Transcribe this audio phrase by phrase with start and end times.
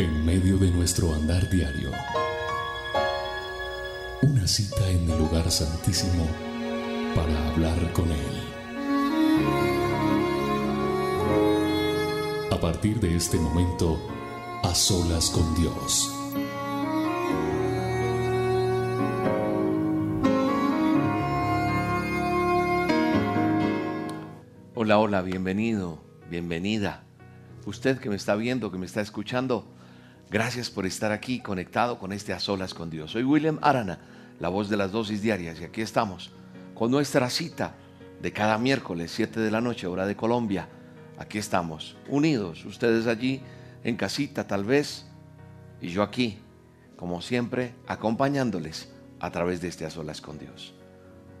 [0.00, 1.90] En medio de nuestro andar diario,
[4.22, 6.26] una cita en el lugar santísimo
[7.14, 8.40] para hablar con Él.
[12.50, 14.00] A partir de este momento,
[14.62, 16.10] a solas con Dios.
[24.74, 25.98] Hola, hola, bienvenido,
[26.30, 27.04] bienvenida.
[27.66, 29.66] Usted que me está viendo, que me está escuchando,
[30.30, 33.10] gracias por estar aquí conectado con este A Solas con Dios.
[33.10, 33.98] Soy William Arana,
[34.38, 36.30] la voz de las dosis diarias, y aquí estamos
[36.74, 37.74] con nuestra cita
[38.22, 40.68] de cada miércoles, 7 de la noche, hora de Colombia.
[41.18, 43.42] Aquí estamos, unidos, ustedes allí
[43.82, 45.06] en casita tal vez,
[45.80, 46.38] y yo aquí,
[46.96, 50.74] como siempre, acompañándoles a través de este A Solas con Dios.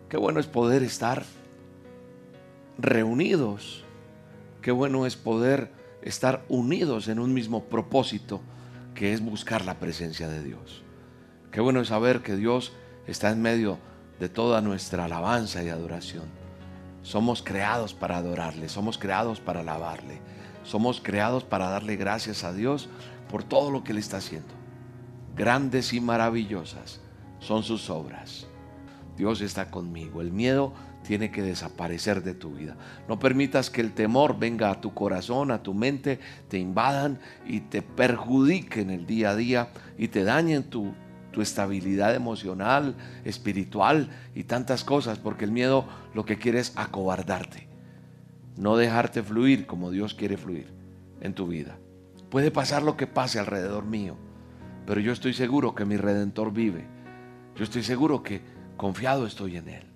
[0.08, 1.22] Qué bueno es poder estar
[2.76, 3.84] reunidos.
[4.60, 5.70] Qué bueno es poder
[6.02, 8.40] estar unidos en un mismo propósito,
[8.94, 10.82] que es buscar la presencia de Dios.
[11.50, 12.72] Qué bueno es saber que Dios
[13.06, 13.78] está en medio
[14.18, 16.24] de toda nuestra alabanza y adoración.
[17.02, 20.20] Somos creados para adorarle, somos creados para alabarle,
[20.62, 22.88] somos creados para darle gracias a Dios
[23.30, 24.54] por todo lo que Él está haciendo.
[25.34, 27.00] Grandes y maravillosas
[27.38, 28.46] son sus obras.
[29.16, 30.20] Dios está conmigo.
[30.20, 32.76] El miedo tiene que desaparecer de tu vida.
[33.08, 37.60] No permitas que el temor venga a tu corazón, a tu mente, te invadan y
[37.60, 40.92] te perjudiquen el día a día y te dañen tu,
[41.40, 47.66] estabilidad emocional, espiritual y tantas cosas, porque el miedo lo que quiere es acobardarte,
[48.58, 50.66] no dejarte fluir como Dios quiere fluir
[51.22, 51.78] en tu vida.
[52.28, 54.16] Puede pasar lo que pase alrededor mío,
[54.86, 56.84] pero yo estoy seguro que mi redentor vive.
[57.56, 58.42] Yo estoy seguro que
[58.76, 59.89] confiado estoy en Él.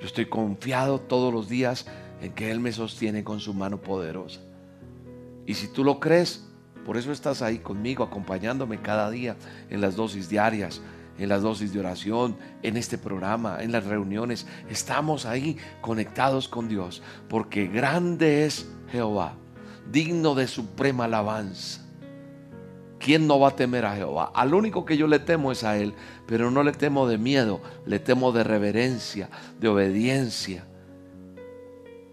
[0.00, 1.86] Yo estoy confiado todos los días
[2.20, 4.40] en que Él me sostiene con su mano poderosa.
[5.46, 6.44] Y si tú lo crees,
[6.84, 9.36] por eso estás ahí conmigo, acompañándome cada día
[9.70, 10.80] en las dosis diarias,
[11.18, 14.46] en las dosis de oración, en este programa, en las reuniones.
[14.70, 19.34] Estamos ahí conectados con Dios, porque grande es Jehová,
[19.90, 21.87] digno de suprema alabanza.
[23.08, 24.32] ¿Quién no va a temer a Jehová?
[24.34, 25.94] Al único que yo le temo es a Él,
[26.26, 30.66] pero no le temo de miedo, le temo de reverencia, de obediencia.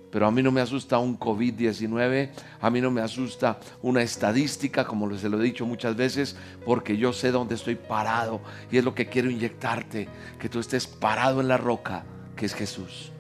[0.09, 2.29] Pero a mí no me asusta un COVID-19,
[2.61, 6.95] a mí no me asusta una estadística, como les lo he dicho muchas veces, porque
[6.95, 8.39] yo sé dónde estoy parado
[8.71, 10.07] y es lo que quiero inyectarte,
[10.39, 12.05] que tú estés parado en la roca,
[12.37, 13.11] que es Jesús.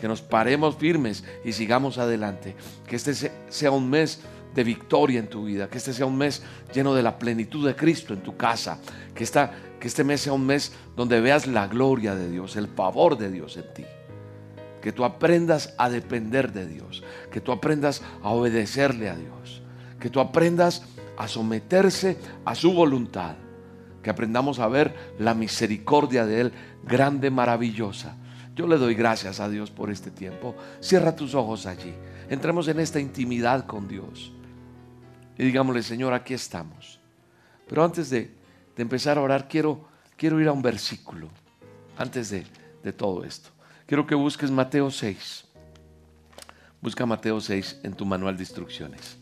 [0.00, 2.54] Que nos paremos firmes y sigamos adelante.
[2.86, 3.14] Que este
[3.48, 4.20] sea un mes
[4.56, 7.76] de victoria en tu vida, que este sea un mes lleno de la plenitud de
[7.76, 8.78] Cristo en tu casa,
[9.14, 12.66] que, esta, que este mes sea un mes donde veas la gloria de Dios, el
[12.66, 13.84] favor de Dios en ti.
[14.80, 19.62] Que tú aprendas a depender de Dios, que tú aprendas a obedecerle a Dios,
[20.00, 20.84] que tú aprendas
[21.18, 23.36] a someterse a su voluntad,
[24.02, 26.52] que aprendamos a ver la misericordia de Él
[26.82, 28.16] grande, maravillosa.
[28.54, 30.54] Yo le doy gracias a Dios por este tiempo.
[30.80, 31.92] Cierra tus ojos allí.
[32.30, 34.32] Entremos en esta intimidad con Dios
[35.38, 37.00] y digámosle, Señor, aquí estamos.
[37.68, 38.30] Pero antes de,
[38.76, 41.28] empezar a orar, quiero, quiero ir a un versículo,
[41.96, 42.46] antes de,
[42.92, 43.50] todo esto.
[43.84, 45.44] Quiero que busques Mateo 6.
[46.80, 49.18] Busca Mateo 6 en tu manual de instrucciones.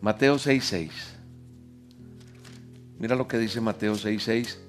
[0.00, 1.16] Mateo 6, 6.
[2.98, 4.60] Mira lo que dice Mateo 6, 6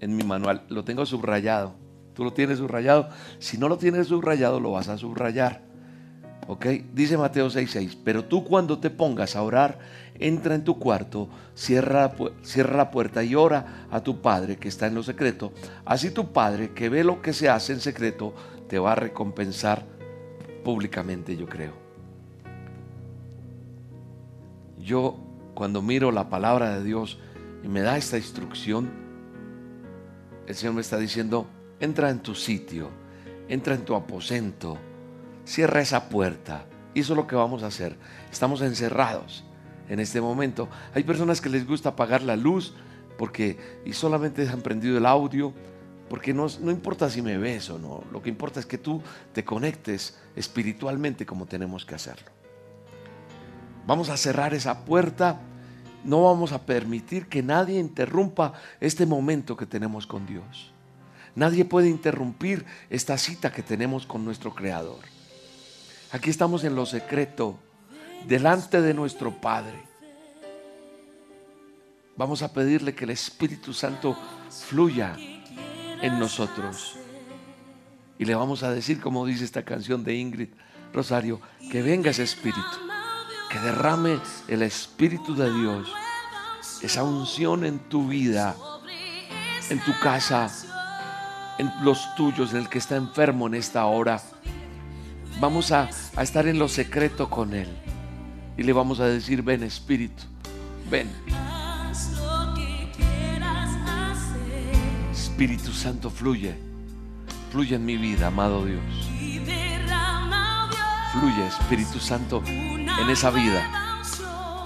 [0.00, 0.66] en mi manual.
[0.68, 1.74] Lo tengo subrayado.
[2.14, 3.08] Tú lo tienes subrayado.
[3.38, 5.69] Si no lo tienes subrayado, lo vas a subrayar.
[6.46, 6.66] ¿Ok?
[6.92, 9.78] Dice Mateo 6:6, pero tú cuando te pongas a orar,
[10.18, 12.12] entra en tu cuarto, cierra,
[12.42, 15.52] cierra la puerta y ora a tu Padre que está en lo secreto.
[15.84, 18.34] Así tu Padre que ve lo que se hace en secreto,
[18.68, 19.84] te va a recompensar
[20.64, 21.72] públicamente, yo creo.
[24.78, 25.16] Yo
[25.54, 27.18] cuando miro la palabra de Dios
[27.62, 28.90] y me da esta instrucción,
[30.46, 31.46] el Señor me está diciendo,
[31.80, 32.88] entra en tu sitio,
[33.48, 34.78] entra en tu aposento
[35.50, 36.64] cierra esa puerta.
[36.94, 37.96] Y eso es lo que vamos a hacer.
[38.30, 39.44] Estamos encerrados
[39.88, 40.68] en este momento.
[40.94, 42.72] Hay personas que les gusta apagar la luz
[43.18, 45.52] porque y solamente han prendido el audio
[46.08, 49.00] porque no, no importa si me ves o no, lo que importa es que tú
[49.32, 52.30] te conectes espiritualmente como tenemos que hacerlo.
[53.86, 55.40] Vamos a cerrar esa puerta,
[56.04, 60.72] no vamos a permitir que nadie interrumpa este momento que tenemos con Dios.
[61.36, 65.19] Nadie puede interrumpir esta cita que tenemos con nuestro Creador.
[66.12, 67.58] Aquí estamos en lo secreto,
[68.26, 69.80] delante de nuestro Padre.
[72.16, 74.16] Vamos a pedirle que el Espíritu Santo
[74.68, 75.16] fluya
[76.02, 76.96] en nosotros.
[78.18, 80.50] Y le vamos a decir, como dice esta canción de Ingrid
[80.92, 81.40] Rosario,
[81.70, 82.60] que venga ese Espíritu,
[83.50, 84.18] que derrame
[84.48, 85.88] el Espíritu de Dios
[86.82, 88.56] esa unción en tu vida,
[89.68, 90.50] en tu casa,
[91.58, 94.20] en los tuyos, en el que está enfermo en esta hora.
[95.40, 97.68] Vamos a, a estar en lo secreto con Él
[98.58, 100.22] y le vamos a decir, ven Espíritu,
[100.90, 101.08] ven.
[105.10, 106.54] Espíritu Santo fluye,
[107.50, 108.82] fluye en mi vida, amado Dios.
[111.12, 114.02] Fluye Espíritu Santo en esa vida.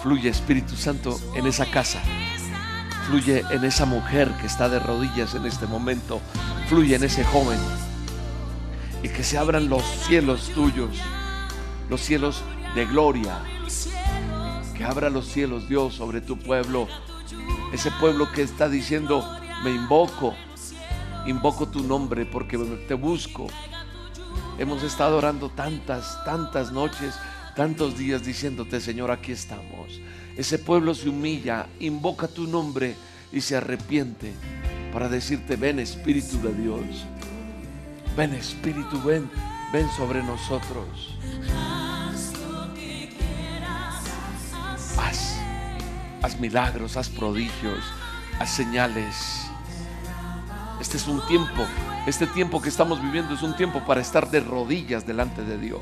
[0.03, 2.01] Fluye Espíritu Santo en esa casa.
[3.07, 6.21] Fluye en esa mujer que está de rodillas en este momento.
[6.69, 7.59] Fluye en ese joven.
[9.05, 10.99] Y que se abran los cielos tuyos,
[11.91, 12.43] los cielos
[12.75, 13.39] de gloria.
[14.75, 16.89] Que abra los cielos Dios sobre tu pueblo.
[17.75, 19.23] Ese pueblo que está diciendo,
[19.63, 20.35] me invoco,
[21.27, 22.57] invoco tu nombre porque
[22.89, 23.47] te busco.
[24.59, 27.15] Hemos estado orando tantas, tantas noches,
[27.55, 30.01] tantos días diciéndote, Señor, aquí estamos.
[30.35, 32.97] Ese pueblo se humilla, invoca tu nombre
[33.31, 34.33] y se arrepiente
[34.95, 37.05] para decirte, ven Espíritu de Dios.
[38.17, 39.29] Ven Espíritu, ven,
[39.73, 41.17] ven sobre nosotros.
[44.97, 45.37] Haz,
[46.23, 47.85] haz milagros, haz prodigios,
[48.39, 49.45] haz señales
[50.85, 51.65] este es un tiempo,
[52.07, 55.81] este tiempo que estamos viviendo es un tiempo para estar de rodillas delante de Dios.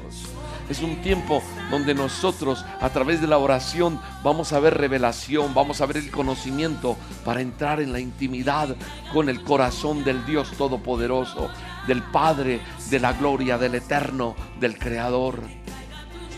[0.69, 5.81] Es un tiempo donde nosotros a través de la oración vamos a ver revelación, vamos
[5.81, 8.76] a ver el conocimiento para entrar en la intimidad
[9.12, 11.50] con el corazón del Dios Todopoderoso,
[11.87, 15.40] del Padre, de la gloria, del Eterno, del Creador.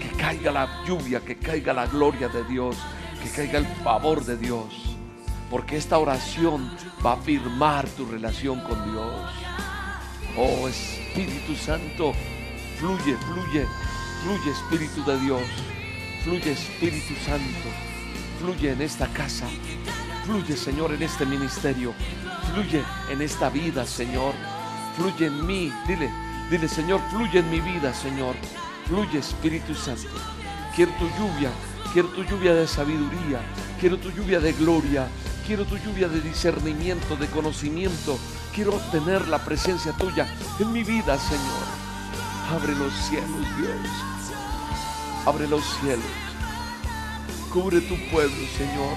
[0.01, 2.77] Que caiga la lluvia, que caiga la gloria de Dios,
[3.23, 4.97] que caiga el favor de Dios.
[5.51, 6.71] Porque esta oración
[7.05, 9.31] va a afirmar tu relación con Dios.
[10.37, 12.13] Oh Espíritu Santo,
[12.79, 13.67] fluye, fluye,
[14.23, 15.43] fluye Espíritu de Dios,
[16.25, 17.69] fluye Espíritu Santo,
[18.41, 19.47] fluye en esta casa,
[20.25, 21.95] fluye Señor en este ministerio,
[22.53, 24.35] fluye en esta vida Señor,
[24.97, 26.11] fluye en mí, dile,
[26.51, 28.35] dile Señor, fluye en mi vida Señor,
[28.87, 30.09] fluye Espíritu Santo,
[30.75, 31.51] quiero tu lluvia,
[31.93, 33.41] quiero tu lluvia de sabiduría,
[33.81, 35.09] quiero tu lluvia de gloria,
[35.47, 38.19] Quiero tu lluvia de discernimiento, de conocimiento.
[38.55, 40.27] Quiero tener la presencia tuya
[40.59, 41.67] en mi vida, Señor.
[42.51, 44.37] Abre los cielos, Dios.
[45.27, 46.05] Abre los cielos.
[47.53, 48.97] Cubre tu pueblo, Señor.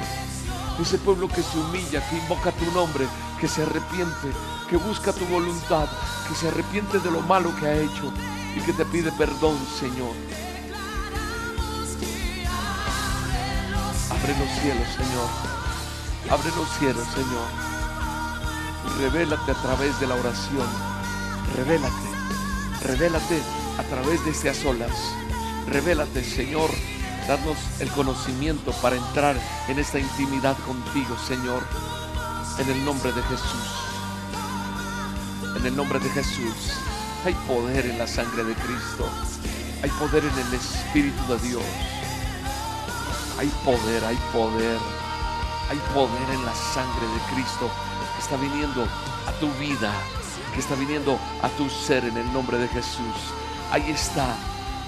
[0.80, 3.06] Ese pueblo que se humilla, que invoca tu nombre,
[3.42, 4.32] que se arrepiente,
[4.70, 5.88] que busca tu voluntad,
[6.28, 8.12] que se arrepiente de lo malo que ha hecho
[8.56, 10.14] y que te pide perdón, Señor.
[14.10, 15.30] Abre los cielos, Señor.
[16.30, 17.48] Abre los cielos, Señor.
[19.00, 20.68] Revélate a través de la oración.
[21.56, 21.96] Revélate.
[22.84, 23.42] Revélate
[23.78, 24.92] a través de estas olas.
[25.68, 26.70] Revélate, Señor.
[27.28, 29.36] Danos el conocimiento para entrar
[29.68, 31.62] en esta intimidad contigo, Señor.
[32.60, 33.87] En el nombre de Jesús.
[35.58, 36.78] En el nombre de Jesús.
[37.26, 39.10] Hay poder en la sangre de Cristo.
[39.82, 41.64] Hay poder en el Espíritu de Dios.
[43.40, 44.78] Hay poder, hay poder.
[45.72, 47.72] Hay poder en la sangre de Cristo
[48.16, 48.84] que está viniendo
[49.26, 49.92] a tu vida,
[50.54, 53.18] que está viniendo a tu ser en el nombre de Jesús.
[53.72, 54.36] Ahí está,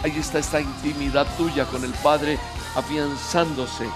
[0.04, 2.38] ahí está esta intimidad tuya con el Padre
[2.76, 3.90] afianzándose.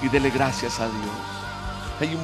[0.00, 2.00] Y dele gracias a Dios.
[2.00, 2.16] Hay,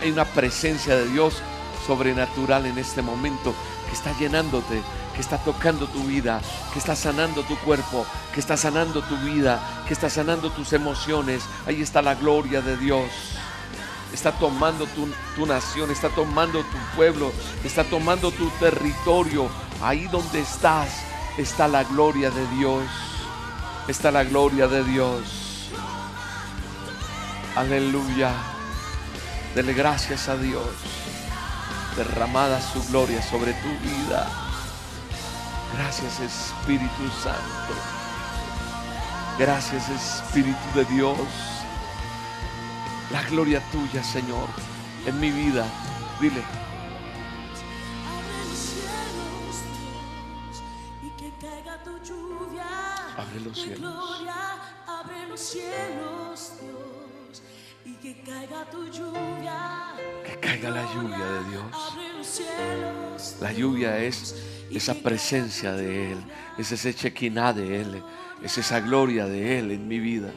[0.00, 1.42] hay una presencia de Dios
[1.86, 3.54] sobrenatural en este momento
[3.86, 4.82] que está llenándote,
[5.14, 6.40] que está tocando tu vida,
[6.72, 11.42] que está sanando tu cuerpo, que está sanando tu vida, que está sanando tus emociones.
[11.66, 13.08] Ahí está la gloria de Dios.
[14.12, 17.32] Está tomando tu, nación, está tomando tu pueblo,
[17.64, 19.48] está tomando tu territorio.
[19.82, 20.88] Ahí donde estás
[21.36, 22.84] está la gloria de Dios.
[23.88, 25.70] Está la gloria de Dios.
[27.56, 28.32] Aleluya.
[29.54, 31.03] Dele gracias a Dios.
[31.96, 34.28] Derramada su gloria sobre tu vida.
[35.74, 37.74] Gracias Espíritu Santo.
[39.38, 41.18] Gracias Espíritu de Dios.
[43.12, 44.48] La gloria tuya, Señor,
[45.06, 45.66] en mi vida.
[46.20, 46.42] Dile.
[53.16, 53.94] Abre los cielos.
[54.86, 56.83] Abre los cielos, Dios.
[58.04, 59.94] Que caiga tu lluvia.
[60.26, 63.40] Que caiga la lluvia de Dios.
[63.40, 66.18] La lluvia es esa presencia de Él,
[66.58, 68.02] es ese chequiná de Él,
[68.42, 70.30] es esa gloria de Él en mi vida.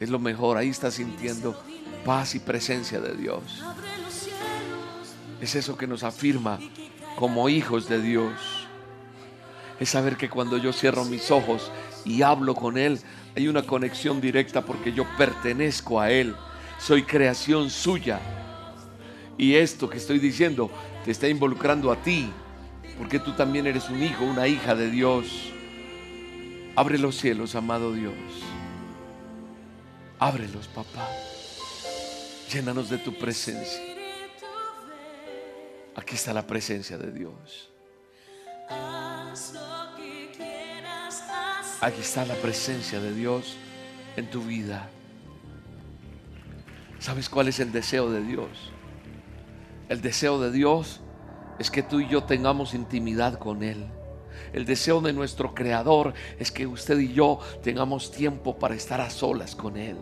[0.00, 1.54] Es lo mejor, ahí está sintiendo
[2.02, 3.62] paz y presencia de Dios.
[5.38, 6.58] Es eso que nos afirma
[7.16, 8.32] como hijos de Dios.
[9.78, 11.70] Es saber que cuando yo cierro mis ojos
[12.06, 13.00] y hablo con Él,
[13.36, 16.34] hay una conexión directa porque yo pertenezco a Él,
[16.78, 18.20] soy creación suya.
[19.36, 20.70] Y esto que estoy diciendo
[21.04, 22.30] te está involucrando a ti,
[22.96, 25.26] porque tú también eres un hijo, una hija de Dios.
[26.76, 28.14] Abre los cielos, amado Dios.
[30.18, 31.08] Ábrelos, papá.
[32.50, 33.82] Llénanos de tu presencia.
[35.96, 37.70] Aquí está la presencia de Dios.
[41.82, 43.58] Aquí está la presencia de Dios
[44.16, 44.88] en tu vida.
[46.98, 48.48] ¿Sabes cuál es el deseo de Dios?
[49.90, 51.00] El deseo de Dios
[51.58, 53.84] es que tú y yo tengamos intimidad con Él.
[54.54, 59.10] El deseo de nuestro Creador es que usted y yo tengamos tiempo para estar a
[59.10, 59.98] solas con Él.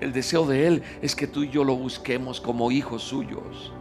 [0.00, 3.72] El deseo de Él es que tú y yo lo busquemos como hijos suyos.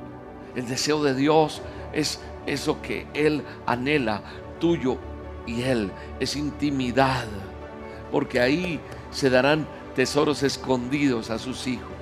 [0.56, 4.24] El deseo de Dios es eso que Él anhela,
[4.62, 4.98] tuyo
[5.46, 7.26] y Él, es intimidad.
[8.12, 8.80] Porque ahí
[9.12, 11.94] se darán tesoros escondidos a sus hijos,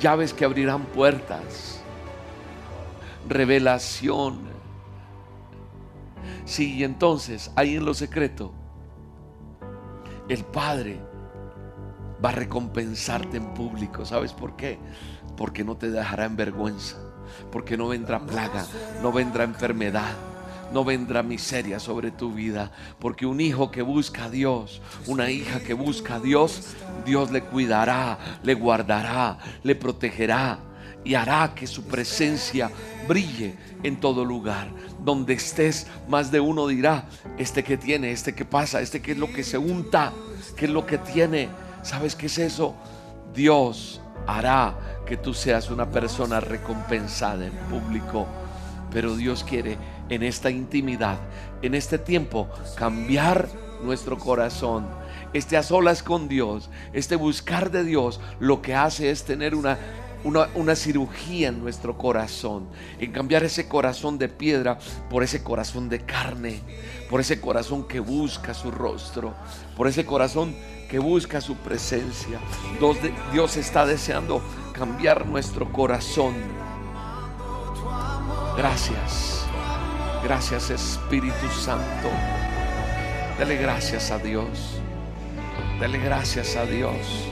[0.00, 1.80] llaves que abrirán puertas,
[3.28, 4.40] revelación.
[6.44, 8.52] Sí, entonces ahí en lo secreto,
[10.28, 11.00] el Padre
[12.24, 14.04] va a recompensarte en público.
[14.04, 14.78] ¿Sabes por qué?
[15.36, 16.96] Porque no te dejará en vergüenza,
[17.52, 18.66] porque no vendrá plaga,
[19.02, 20.14] no vendrá enfermedad
[20.72, 22.70] no vendrá miseria sobre tu vida.
[22.98, 27.42] Porque un hijo que busca a Dios, una hija que busca a Dios, Dios le
[27.42, 30.58] cuidará, le guardará, le protegerá
[31.04, 32.70] y hará que su presencia
[33.06, 34.68] brille en todo lugar.
[35.04, 37.08] Donde estés, más de uno dirá,
[37.38, 40.12] este que tiene, este que pasa, este que es lo que se unta,
[40.56, 41.48] que es lo que tiene.
[41.82, 42.74] ¿Sabes qué es eso?
[43.32, 44.74] Dios hará
[45.06, 48.26] que tú seas una persona recompensada en público.
[48.90, 49.78] Pero Dios quiere
[50.08, 51.18] en esta intimidad,
[51.62, 53.48] en este tiempo, cambiar
[53.82, 54.86] nuestro corazón.
[55.32, 59.78] Este a solas con Dios, este buscar de Dios, lo que hace es tener una
[60.26, 66.00] una, cirugía en nuestro corazón, en cambiar ese corazón de piedra por ese corazón de
[66.00, 66.60] carne,
[67.08, 69.34] por ese corazón que busca su rostro,
[69.76, 70.54] por ese corazón
[70.90, 72.38] que busca su presencia.
[72.78, 72.96] Dios,
[73.32, 76.34] Dios está deseando cambiar nuestro corazón.
[78.56, 79.45] Gracias,
[80.26, 82.10] gracias Espíritu Santo.
[83.38, 84.80] Dele gracias a Dios.
[85.78, 87.28] Dele gracias a Dios.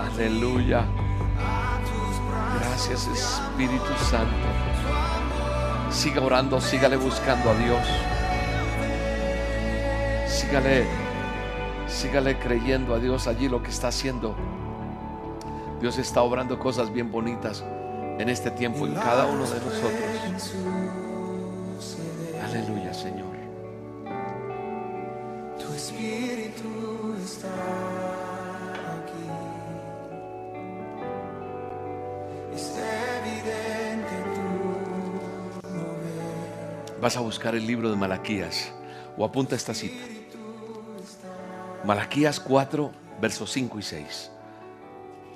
[0.00, 0.84] Aleluya.
[2.58, 4.48] Gracias Espíritu Santo.
[5.90, 7.86] Siga orando, sígale buscando a Dios.
[10.26, 10.84] Sígale,
[11.86, 14.34] sígale creyendo a Dios allí lo que está haciendo.
[15.80, 17.62] Dios está obrando cosas bien bonitas
[18.18, 20.87] en este tiempo en cada uno de nosotros.
[22.50, 23.36] Aleluya, Señor.
[25.58, 27.98] Tu espíritu está.
[37.00, 38.72] vas a buscar el libro de Malaquías
[39.16, 40.04] o apunta esta cita.
[41.84, 42.90] Malaquías 4,
[43.20, 44.30] versos 5 y 6.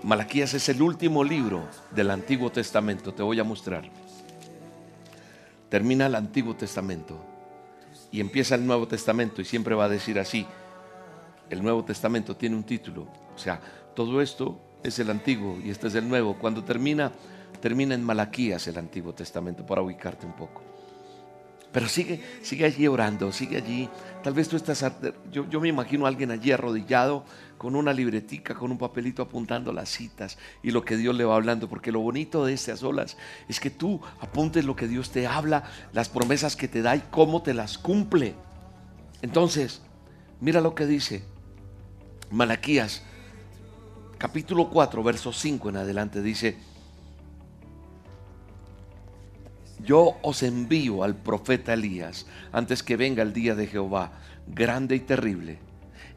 [0.03, 3.85] Malaquías es el último libro del Antiguo Testamento, te voy a mostrar.
[5.73, 7.19] Termina el Antiguo Testamento
[8.11, 10.47] y empieza el Nuevo Testamento y siempre va a decir así,
[11.49, 13.59] el Nuevo Testamento tiene un título, o sea,
[13.97, 16.37] todo esto es el Antiguo y este es el Nuevo.
[16.39, 17.11] Cuando termina,
[17.63, 20.61] termina en Malaquías el Antiguo Testamento, para ubicarte un poco.
[21.73, 23.89] Pero sigue, sigue allí orando, sigue allí.
[24.23, 24.85] Tal vez tú estás,
[25.31, 27.25] yo, yo me imagino a alguien allí arrodillado
[27.57, 31.35] con una libretica, con un papelito apuntando las citas y lo que Dios le va
[31.35, 31.69] hablando.
[31.69, 33.17] Porque lo bonito de estas olas
[33.49, 37.05] es que tú apuntes lo que Dios te habla, las promesas que te da y
[37.11, 38.35] cómo te las cumple.
[39.23, 39.81] Entonces,
[40.41, 41.25] mira lo que dice
[42.31, 43.03] Malaquías,
[44.19, 46.21] capítulo 4, verso 5 en adelante.
[46.21, 46.59] Dice,
[49.85, 54.13] Yo os envío al profeta Elías antes que venga el día de Jehová,
[54.47, 55.59] grande y terrible.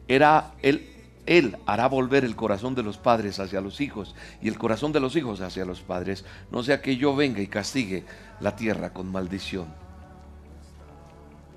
[0.06, 0.88] Era él,
[1.26, 5.00] él hará volver el corazón de los padres hacia los hijos y el corazón de
[5.00, 8.04] los hijos hacia los padres, no sea que yo venga y castigue
[8.40, 9.66] la tierra con maldición.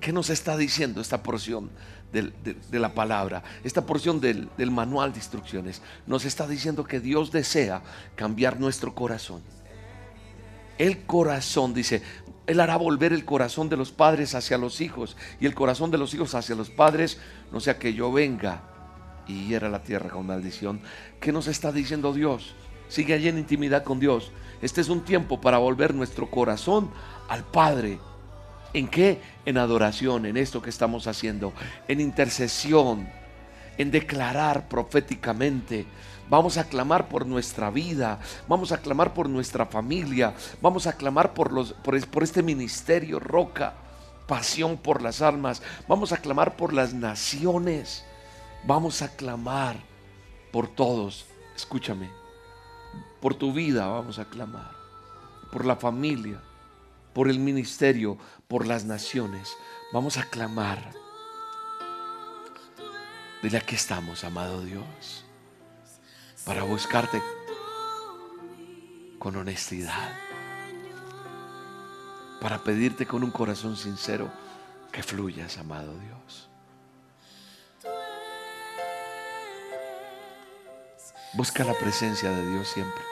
[0.00, 1.70] ¿Qué nos está diciendo esta porción
[2.10, 2.32] de,
[2.72, 5.82] la palabra, esta porción del, del manual de instrucciones?
[6.06, 7.82] Nos está diciendo que Dios desea
[8.16, 9.42] cambiar nuestro corazón
[10.80, 12.02] el corazón, dice,
[12.46, 15.98] Él hará volver el corazón de los padres hacia los hijos y el corazón de
[15.98, 17.18] los hijos hacia los padres,
[17.52, 18.62] no sea que yo venga
[19.26, 20.80] y hiera la tierra con maldición.
[21.20, 22.54] ¿Qué nos está diciendo Dios?
[22.88, 24.32] Sigue allí en intimidad con Dios.
[24.62, 26.90] Este es un tiempo para volver nuestro corazón
[27.28, 27.98] al Padre.
[28.72, 29.20] ¿En qué?
[29.44, 31.52] En adoración, en esto que estamos haciendo,
[31.88, 33.06] en intercesión,
[33.76, 35.84] en declarar proféticamente.
[36.30, 40.32] Vamos a clamar por nuestra vida, vamos a clamar por nuestra familia,
[40.62, 43.74] vamos a clamar por, los, por, por este ministerio roca,
[44.28, 48.04] pasión por las almas, vamos a clamar por las naciones,
[48.64, 49.76] vamos a clamar
[50.52, 51.26] por todos.
[51.56, 52.08] Escúchame,
[53.20, 54.70] por tu vida vamos a clamar,
[55.50, 56.40] por la familia,
[57.12, 59.52] por el ministerio, por las naciones.
[59.92, 60.92] Vamos a clamar.
[63.42, 65.24] Dile aquí estamos, amado Dios,
[66.44, 67.22] para buscarte
[69.18, 70.12] con honestidad,
[72.40, 74.30] para pedirte con un corazón sincero
[74.90, 76.48] que fluyas, amado Dios.
[81.34, 83.04] Busca la presencia de Dios siempre.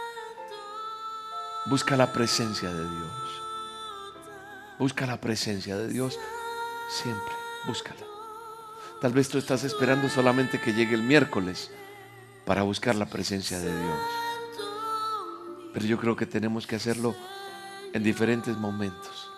[1.67, 3.43] Busca la presencia de Dios.
[4.79, 6.19] Busca la presencia de Dios
[6.91, 7.35] siempre.
[7.67, 8.01] Búscala.
[9.01, 11.71] Tal vez tú estás esperando solamente que llegue el miércoles
[12.49, 13.99] para buscar la presencia de Dios.
[15.75, 17.15] Pero yo creo que tenemos que hacerlo
[17.93, 19.31] en diferentes momentos.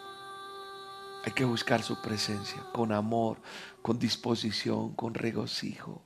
[1.25, 3.39] Hay que buscar su presencia con amor,
[3.83, 6.05] con disposición, con regocijo.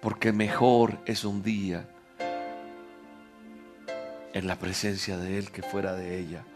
[0.00, 1.86] Porque mejor es un día
[4.32, 6.46] en la presencia de Él que fuera de ella.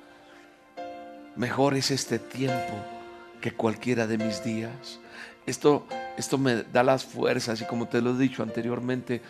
[1.37, 2.96] Mejor es este tiempo
[3.41, 5.01] que cualquiera de mis días.
[5.47, 9.23] Esto, esto me da las fuerzas y como te lo he dicho anteriormente,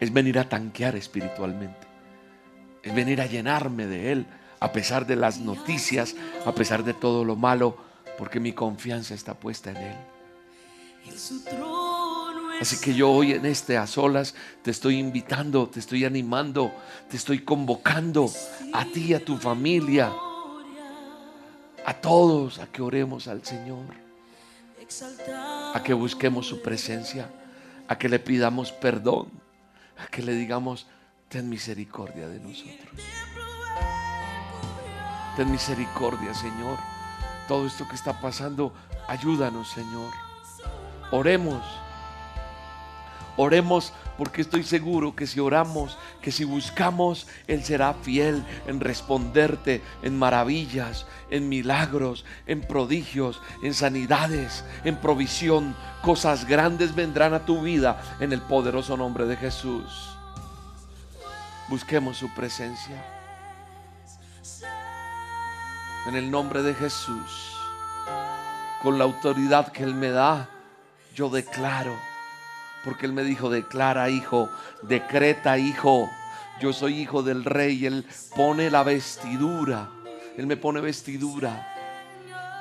[0.00, 1.86] es venir a tanquear espiritualmente.
[2.82, 4.26] Es venir a llenarme de Él
[4.58, 6.14] a pesar de las noticias,
[6.44, 7.76] a pesar de todo lo malo,
[8.18, 9.96] porque mi confianza está puesta en Él.
[12.60, 16.72] Así que yo hoy en este a solas te estoy invitando, te estoy animando,
[17.08, 18.30] te estoy convocando
[18.74, 20.12] a ti, a tu familia,
[21.90, 23.84] a todos a que oremos al Señor,
[25.74, 27.28] a que busquemos su presencia,
[27.88, 29.26] a que le pidamos perdón,
[29.98, 30.86] a que le digamos,
[31.28, 32.94] ten misericordia de nosotros.
[35.36, 36.78] Ten misericordia, Señor.
[37.48, 38.72] Todo esto que está pasando,
[39.08, 40.12] ayúdanos, Señor.
[41.10, 41.64] Oremos
[43.42, 49.80] Oremos porque estoy seguro que si oramos, que si buscamos, Él será fiel en responderte
[50.02, 55.74] en maravillas, en milagros, en prodigios, en sanidades, en provisión.
[56.02, 60.14] Cosas grandes vendrán a tu vida en el poderoso nombre de Jesús.
[61.68, 63.02] Busquemos su presencia.
[66.08, 67.56] En el nombre de Jesús,
[68.82, 70.50] con la autoridad que Él me da,
[71.14, 72.09] yo declaro
[72.84, 74.48] porque Él me dijo, declara hijo,
[74.82, 76.08] decreta hijo.
[76.60, 77.86] Yo soy hijo del rey.
[77.86, 79.88] Él pone la vestidura.
[80.36, 81.66] Él me pone vestidura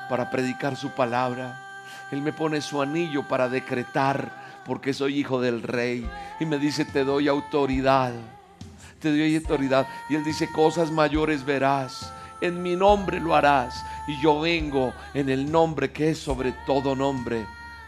[0.09, 1.65] para predicar su palabra.
[2.11, 6.09] Él me pone su anillo para decretar porque soy hijo del rey.
[6.39, 8.13] Y me dice, te doy autoridad.
[8.99, 9.87] Te doy autoridad.
[10.09, 12.11] Y Él dice, cosas mayores verás.
[12.41, 13.85] En mi nombre lo harás.
[14.07, 17.45] Y yo vengo en el nombre que es sobre todo nombre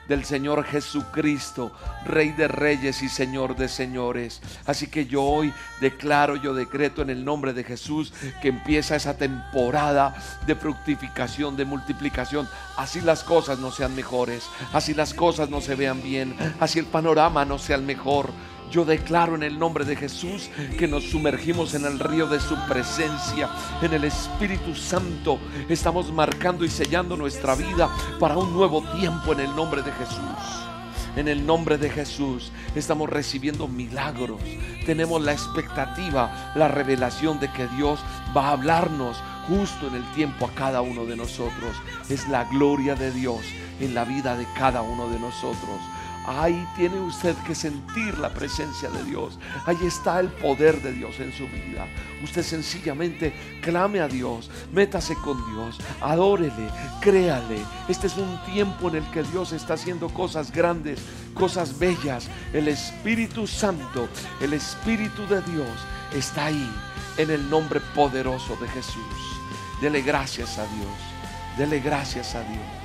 [0.08, 1.72] del Señor Jesucristo,
[2.06, 4.42] Rey de Reyes y Señor de Señores.
[4.66, 9.18] Así que yo hoy declaro, yo decreto en el nombre de Jesús que empieza esa
[9.18, 12.48] temporada de fructificación, de multiplicación.
[12.78, 16.86] Así las cosas no sean mejores, así las cosas no se vean bien, así el
[16.86, 18.32] panorama no sea el mejor
[18.72, 22.56] yo declaro en el nombre de Jesús que nos sumergimos en el río de su
[22.68, 23.50] presencia,
[23.82, 25.38] en el Espíritu Santo.
[25.68, 30.72] Estamos marcando y sellando nuestra vida para un nuevo tiempo en el nombre de Jesús.
[31.18, 34.40] En el nombre de Jesús estamos recibiendo milagros.
[34.86, 38.00] Tenemos la expectativa, la revelación de que Dios
[38.36, 39.18] va a hablarnos
[39.50, 41.76] justo en el tiempo a cada uno de nosotros.
[42.10, 43.42] Es la gloria de Dios
[43.82, 45.82] en la vida de cada uno de nosotros.
[46.26, 49.40] Ahí tiene usted que sentir la presencia de Dios.
[49.66, 51.88] Ahí está el poder de Dios en su vida.
[52.24, 57.64] Usted sencillamente clame a Dios, métase con Dios, adórele, créale.
[57.88, 61.00] Este es un tiempo en el que Dios está haciendo cosas grandes,
[61.34, 62.30] cosas bellas.
[62.54, 64.08] El Espíritu Santo,
[64.40, 65.70] el Espíritu de Dios
[66.14, 66.72] está ahí
[67.18, 69.42] en el nombre poderoso de Jesús.
[69.82, 71.58] Dele gracias a Dios.
[71.58, 72.81] Dele gracias a Dios.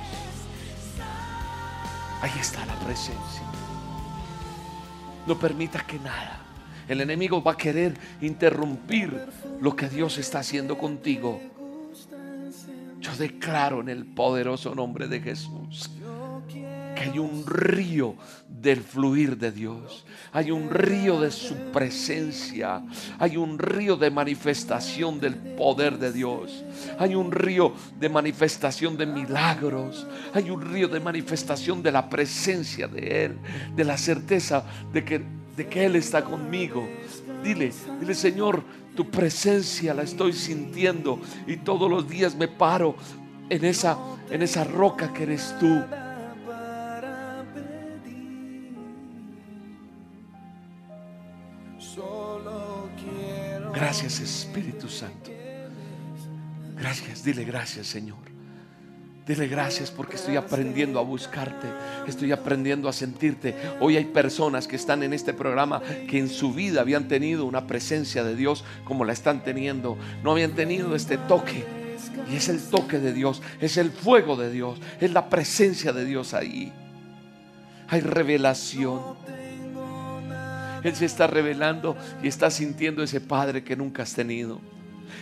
[2.21, 3.43] Ahí está la presencia.
[5.25, 6.41] No permita que nada.
[6.87, 9.27] El enemigo va a querer interrumpir
[9.59, 11.41] lo que Dios está haciendo contigo.
[12.99, 15.91] Yo declaro en el poderoso nombre de Jesús
[16.97, 18.15] que hay un río
[18.47, 20.05] del fluir de Dios.
[20.31, 22.81] Hay un río de su presencia.
[23.19, 26.63] Hay un río de manifestación del poder de Dios.
[26.97, 30.07] Hay un río de manifestación de milagros.
[30.33, 33.37] Hay un río de manifestación de la presencia de Él.
[33.75, 35.21] De la certeza de que,
[35.55, 36.87] de que Él está conmigo.
[37.43, 38.63] Dile, dile Señor,
[38.95, 42.95] tu presencia la estoy sintiendo y todos los días me paro
[43.49, 43.97] en esa,
[44.31, 45.83] en esa roca que eres tú.
[53.79, 55.29] Gracias Espíritu Santo.
[56.79, 58.17] Gracias, dile gracias Señor.
[59.27, 61.67] Dile gracias porque estoy aprendiendo a buscarte,
[62.07, 63.55] estoy aprendiendo a sentirte.
[63.79, 67.67] Hoy hay personas que están en este programa que en su vida habían tenido una
[67.67, 69.95] presencia de Dios como la están teniendo.
[70.23, 71.63] No habían tenido este toque.
[72.31, 76.03] Y es el toque de Dios, es el fuego de Dios, es la presencia de
[76.03, 76.73] Dios ahí.
[77.89, 79.36] Hay revelación.
[80.83, 84.59] Él se está revelando y está sintiendo ese Padre que nunca has tenido.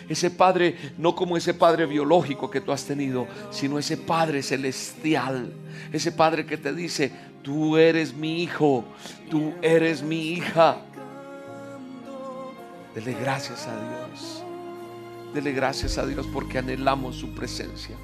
[0.10, 5.52] Ese Padre, no como ese Padre biológico que tú has tenido, sino ese Padre celestial.
[5.91, 8.86] Ese Padre que te dice, tú eres mi hijo,
[9.30, 10.78] tú eres mi hija.
[12.94, 14.44] Dele gracias a Dios.
[15.34, 17.96] Dele gracias a Dios porque anhelamos su presencia.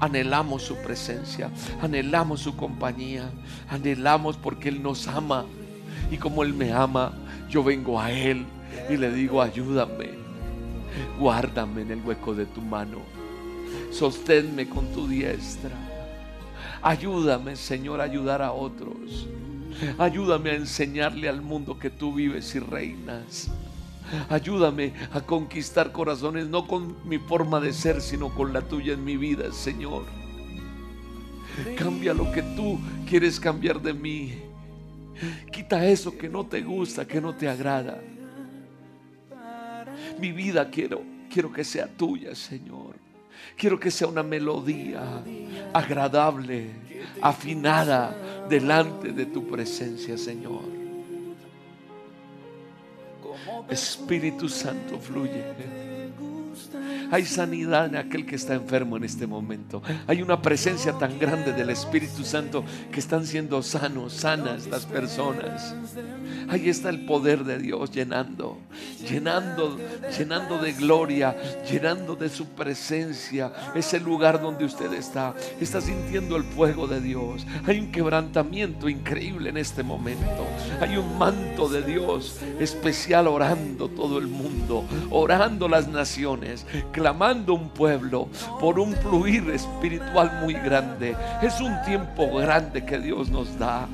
[0.00, 1.48] Anhelamos su presencia,
[1.80, 3.30] anhelamos su compañía,
[3.68, 5.46] anhelamos porque Él nos ama.
[6.12, 7.14] Y como Él me ama,
[7.48, 8.44] yo vengo a Él
[8.90, 10.10] y le digo, ayúdame,
[11.18, 12.98] guárdame en el hueco de tu mano,
[13.90, 15.70] sosténme con tu diestra.
[16.82, 19.26] Ayúdame, Señor, a ayudar a otros.
[19.96, 23.50] Ayúdame a enseñarle al mundo que tú vives y reinas.
[24.28, 29.02] Ayúdame a conquistar corazones, no con mi forma de ser, sino con la tuya en
[29.02, 30.04] mi vida, Señor.
[31.78, 34.51] Cambia lo que tú quieres cambiar de mí.
[35.50, 38.00] Quita eso que no te gusta, que no te agrada.
[40.18, 42.96] Mi vida quiero, quiero que sea tuya, Señor.
[43.56, 45.22] Quiero que sea una melodía
[45.72, 46.70] agradable,
[47.20, 50.62] afinada delante de tu presencia, Señor.
[53.68, 55.91] Espíritu Santo fluye.
[57.12, 59.82] Hay sanidad en aquel que está enfermo en este momento.
[60.06, 65.74] Hay una presencia tan grande del Espíritu Santo que están siendo sanos, sanas las personas.
[66.48, 68.60] Ahí está el poder de Dios llenando,
[69.06, 69.78] llenando,
[70.16, 71.36] llenando de gloria,
[71.70, 75.34] llenando de su presencia ese lugar donde usted está.
[75.60, 77.46] Está sintiendo el fuego de Dios.
[77.66, 80.46] Hay un quebrantamiento increíble en este momento.
[80.80, 86.66] Hay un manto de Dios especial orando todo el mundo, orando las naciones,
[87.02, 88.28] clamando un pueblo
[88.60, 91.16] por un fluir espiritual muy grande.
[91.42, 93.88] Es un tiempo grande que Dios nos da.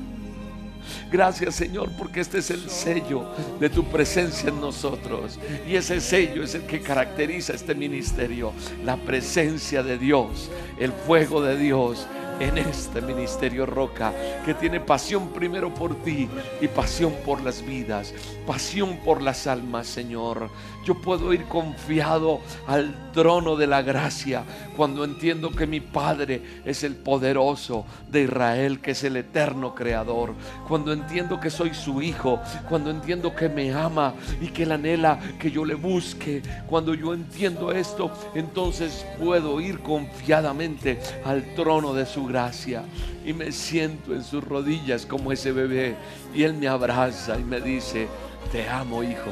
[1.11, 3.25] Gracias Señor porque este es el sello
[3.59, 5.39] de tu presencia en nosotros.
[5.67, 8.53] Y ese sello es el que caracteriza este ministerio.
[8.85, 12.05] La presencia de Dios, el fuego de Dios
[12.39, 14.13] en este ministerio Roca,
[14.45, 16.29] que tiene pasión primero por ti
[16.61, 18.13] y pasión por las vidas,
[18.47, 20.49] pasión por las almas, Señor.
[20.85, 24.43] Yo puedo ir confiado al trono de la gracia
[24.75, 30.33] cuando entiendo que mi Padre es el poderoso de Israel, que es el eterno creador.
[30.67, 35.19] Cuando entiendo que soy su hijo, cuando entiendo que me ama y que él anhela
[35.37, 36.41] que yo le busque.
[36.67, 42.83] Cuando yo entiendo esto, entonces puedo ir confiadamente al trono de su gracia
[43.25, 45.95] y me siento en sus rodillas como ese bebé
[46.33, 48.07] y él me abraza y me dice,
[48.51, 49.31] te amo hijo,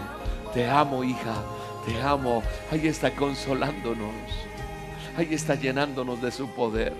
[0.53, 1.35] te amo hija,
[1.85, 2.43] te amo.
[2.71, 4.13] Ahí está consolándonos,
[5.15, 6.93] ahí está llenándonos de su poder.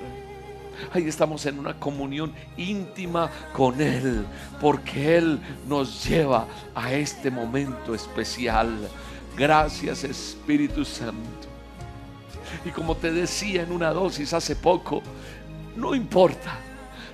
[0.94, 4.26] Ahí estamos en una comunión íntima con Él,
[4.62, 8.88] porque Él nos lleva a este momento especial.
[9.36, 11.48] Gracias Espíritu Santo.
[12.66, 15.02] Y como te decía en una dosis hace poco,
[15.78, 16.60] no importa.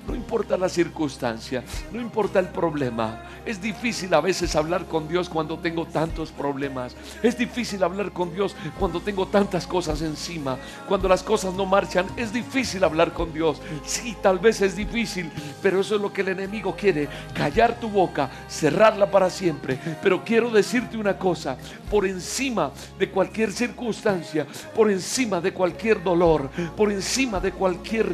[0.07, 3.23] No importa la circunstancia, no importa el problema.
[3.45, 6.93] Es difícil a veces hablar con Dios cuando tengo tantos problemas.
[7.21, 10.57] Es difícil hablar con Dios cuando tengo tantas cosas encima.
[10.89, 13.61] Cuando las cosas no marchan, es difícil hablar con Dios.
[13.85, 17.07] Sí, tal vez es difícil, pero eso es lo que el enemigo quiere.
[17.33, 19.79] Callar tu boca, cerrarla para siempre.
[20.01, 21.55] Pero quiero decirte una cosa,
[21.89, 24.45] por encima de cualquier circunstancia,
[24.75, 28.13] por encima de cualquier dolor, por encima de cualquier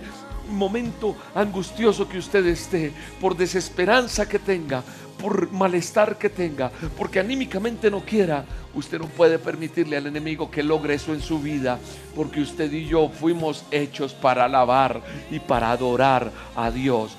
[0.49, 4.83] momento angustioso que usted esté, por desesperanza que tenga,
[5.21, 10.63] por malestar que tenga, porque anímicamente no quiera, usted no puede permitirle al enemigo que
[10.63, 11.77] logre eso en su vida,
[12.15, 17.15] porque usted y yo fuimos hechos para alabar y para adorar a Dios.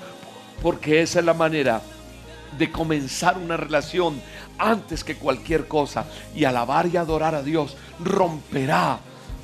[0.61, 1.81] porque esa es la manera
[2.57, 4.21] de comenzar una relación
[4.57, 8.99] antes que cualquier cosa y alabar y adorar a Dios romperá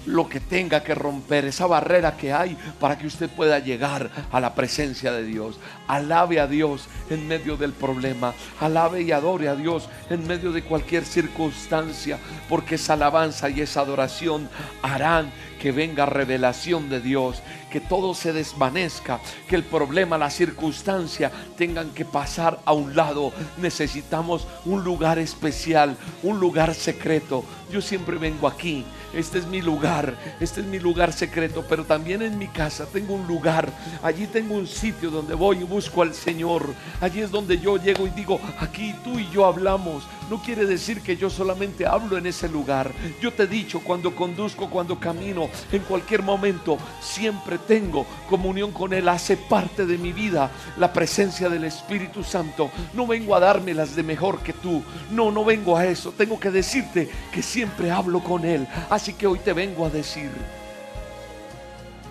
[0.07, 4.39] lo que tenga que romper, esa barrera que hay para que usted pueda llegar a
[4.39, 5.59] la presencia de Dios.
[5.87, 10.63] Alabe a Dios en medio del problema, alabe y adore a Dios en medio de
[10.63, 12.17] cualquier circunstancia,
[12.49, 14.49] porque esa alabanza y esa adoración
[14.81, 17.41] harán que venga revelación de Dios,
[17.71, 23.33] que todo se desvanezca, que el problema, la circunstancia tengan que pasar a un lado.
[23.57, 27.43] Necesitamos un lugar especial, un lugar secreto.
[27.71, 28.85] Yo siempre vengo aquí
[29.17, 33.15] este es mi lugar, este es mi lugar secreto, pero también en mi casa tengo
[33.15, 33.71] un lugar,
[34.03, 38.05] allí tengo un sitio donde voy y busco al Señor, allí es donde yo llego
[38.05, 42.25] y digo, aquí tú y yo hablamos, no quiere decir que yo solamente hablo en
[42.25, 48.05] ese lugar, yo te he dicho cuando conduzco, cuando camino, en cualquier momento, siempre tengo
[48.29, 53.35] comunión con Él, hace parte de mi vida la presencia del Espíritu Santo, no vengo
[53.35, 57.09] a darme las de mejor que tú, no, no vengo a eso, tengo que decirte
[57.31, 58.67] que siempre hablo con Él.
[58.89, 60.31] Así que hoy te vengo a decir,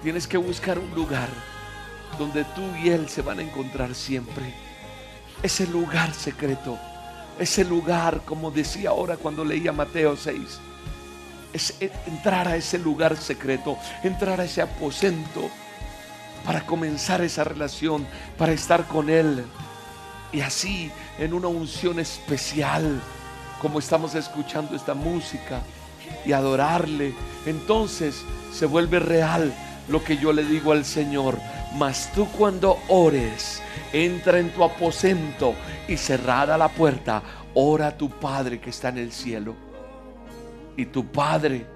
[0.02, 1.28] tienes que buscar un lugar
[2.18, 4.54] donde tú y Él se van a encontrar siempre.
[5.42, 6.78] Ese lugar secreto,
[7.38, 10.60] ese lugar, como decía ahora cuando leía Mateo 6,
[11.52, 11.74] es
[12.06, 15.48] entrar a ese lugar secreto, entrar a ese aposento
[16.44, 18.06] para comenzar esa relación,
[18.38, 19.44] para estar con Él.
[20.32, 23.00] Y así, en una unción especial,
[23.60, 25.60] como estamos escuchando esta música,
[26.24, 27.14] y adorarle,
[27.46, 28.22] entonces
[28.52, 29.54] se vuelve real
[29.88, 31.38] lo que yo le digo al Señor.
[31.76, 33.62] Mas tú cuando ores,
[33.92, 35.54] entra en tu aposento
[35.86, 37.22] y cerrada la puerta,
[37.54, 39.54] ora a tu Padre que está en el cielo.
[40.76, 41.66] Y tu Padre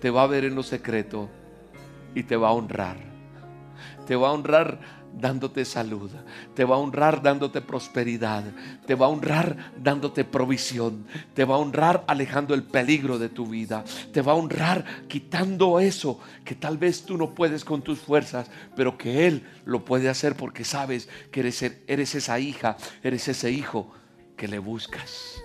[0.00, 1.28] te va a ver en lo secreto
[2.14, 2.96] y te va a honrar.
[4.06, 4.78] Te va a honrar
[5.18, 6.10] dándote salud,
[6.54, 8.44] te va a honrar dándote prosperidad,
[8.86, 13.46] te va a honrar dándote provisión, te va a honrar alejando el peligro de tu
[13.46, 17.98] vida, te va a honrar quitando eso que tal vez tú no puedes con tus
[17.98, 23.50] fuerzas, pero que Él lo puede hacer porque sabes que eres, esa hija, eres ese
[23.50, 23.90] hijo
[24.36, 25.42] que le buscas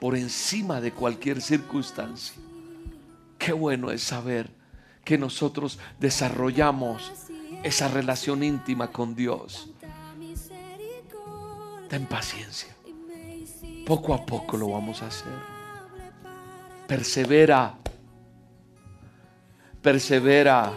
[0.00, 2.34] por encima de cualquier circunstancia.
[3.38, 4.50] Qué bueno es saber
[5.04, 7.12] que nosotros desarrollamos
[7.62, 9.70] esa relación íntima con Dios.
[11.88, 12.74] Ten paciencia.
[13.86, 15.32] Poco a poco lo vamos a hacer.
[16.86, 17.74] Persevera.
[19.82, 20.72] Persevera.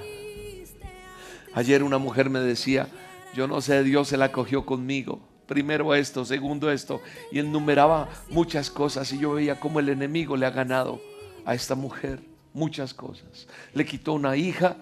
[1.54, 2.88] Ayer una mujer me decía,
[3.36, 5.22] yo no sé, Dios se la cogió conmigo.
[5.46, 7.02] Primero esto, segundo esto.
[7.32, 11.00] Y enumeraba muchas cosas y yo veía cómo el enemigo le ha ganado
[11.46, 13.48] a esta mujer muchas cosas.
[13.74, 14.78] Le quitó una hija,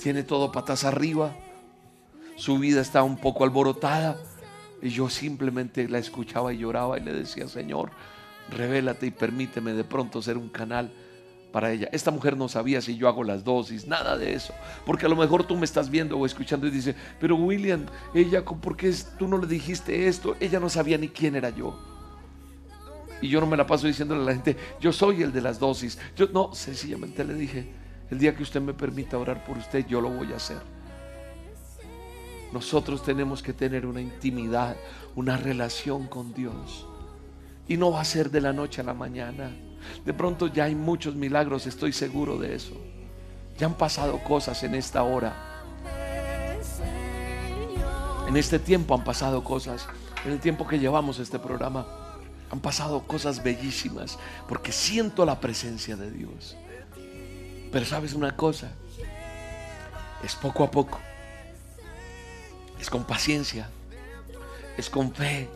[0.00, 1.34] tiene todo patas arriba,
[2.36, 4.16] su vida está un poco alborotada.
[4.82, 7.90] Y yo simplemente la escuchaba y lloraba y le decía, Señor,
[8.50, 10.90] revélate y permíteme de pronto ser un canal
[11.52, 11.88] para ella.
[11.92, 14.54] Esta mujer no sabía si yo hago las dosis, nada de eso.
[14.86, 17.84] Porque a lo mejor tú me estás viendo o escuchando y dices, pero William,
[18.14, 20.34] ella, ¿por qué tú no le dijiste esto?
[20.40, 21.78] Ella no sabía ni quién era yo.
[23.20, 25.58] Y yo no me la paso diciéndole a la gente, yo soy el de las
[25.58, 25.98] dosis.
[26.16, 27.68] Yo no, sencillamente le dije,
[28.10, 30.60] el día que usted me permita orar por usted, yo lo voy a hacer.
[32.52, 34.76] Nosotros tenemos que tener una intimidad,
[35.14, 36.86] una relación con Dios.
[37.68, 39.52] Y no va a ser de la noche a la mañana.
[40.04, 42.74] De pronto ya hay muchos milagros, estoy seguro de eso.
[43.56, 45.34] Ya han pasado cosas en esta hora.
[48.26, 49.86] En este tiempo han pasado cosas.
[50.24, 51.86] En el tiempo que llevamos este programa
[52.50, 54.18] han pasado cosas bellísimas
[54.48, 56.56] porque siento la presencia de Dios.
[57.72, 58.72] Pero sabes una cosa,
[60.24, 60.98] es poco a poco,
[62.80, 63.68] es con paciencia,
[64.76, 65.48] es con fe,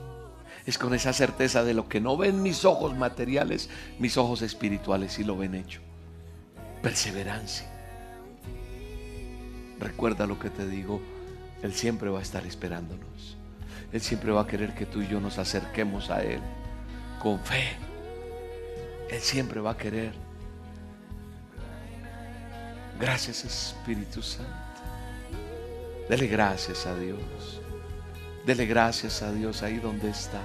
[0.67, 5.19] es con esa certeza de lo que no ven mis ojos materiales, mis ojos espirituales
[5.19, 5.81] y lo ven hecho.
[6.83, 7.69] Perseverancia.
[9.81, 11.01] Recuerda lo que te digo,
[11.63, 13.37] Él siempre va a estar esperándonos.
[13.93, 16.41] Él siempre va a querer que tú y yo nos acerquemos a Él
[17.21, 17.77] con fe.
[19.11, 20.24] Él siempre va a querer
[23.01, 24.51] Gracias Espíritu Santo.
[26.09, 27.61] Dele gracias a Dios.
[28.47, 30.41] Dele gracias a Dios ahí donde está.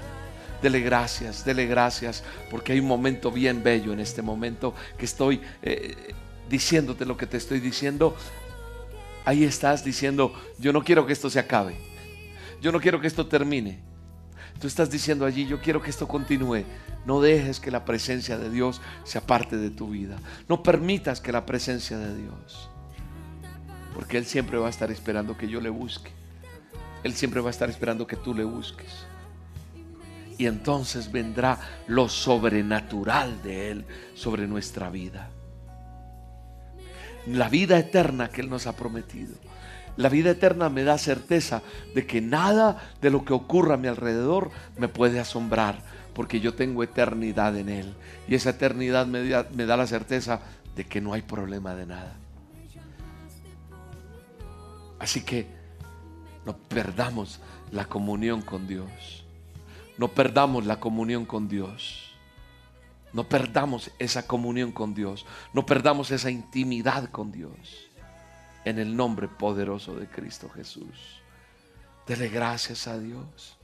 [0.61, 5.41] Dele gracias, dele gracias, porque hay un momento bien bello en este momento que estoy
[5.61, 6.13] eh,
[6.49, 8.15] diciéndote lo que te estoy diciendo.
[9.25, 11.75] Ahí estás diciendo, yo no quiero que esto se acabe.
[12.61, 13.88] Yo no quiero que esto termine.
[14.59, 16.65] Tú estás diciendo allí, yo quiero que esto continúe.
[17.05, 20.17] No dejes que la presencia de Dios sea parte de tu vida.
[20.49, 22.69] No permitas que la presencia de Dios,
[23.93, 26.11] porque Él siempre va a estar esperando que yo le busque,
[27.03, 29.05] Él siempre va a estar esperando que tú le busques.
[30.37, 35.29] Y entonces vendrá lo sobrenatural de Él sobre nuestra vida.
[37.27, 39.35] La vida eterna que Él nos ha prometido.
[39.99, 41.61] La vida eterna me da certeza
[41.93, 45.83] de que nada de lo que ocurra a mi alrededor me puede asombrar,
[46.13, 47.93] porque yo tengo eternidad en Él.
[48.25, 50.39] Y esa eternidad me da, me da la certeza
[50.77, 52.15] de que no hay problema de nada.
[54.99, 55.47] Así que
[56.45, 59.25] no perdamos la comunión con Dios.
[59.97, 62.15] No perdamos la comunión con Dios.
[63.11, 65.25] No perdamos esa comunión con Dios.
[65.51, 67.88] No perdamos esa intimidad con Dios
[68.69, 71.21] en el nombre poderoso de Cristo Jesús.
[72.07, 73.57] Dele gracias a Dios,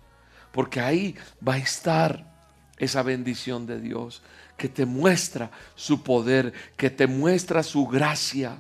[0.51, 1.15] porque ahí
[1.45, 2.35] va a estar
[2.77, 4.21] esa bendición de Dios
[4.57, 8.57] que te muestra su poder, que te muestra su gracia.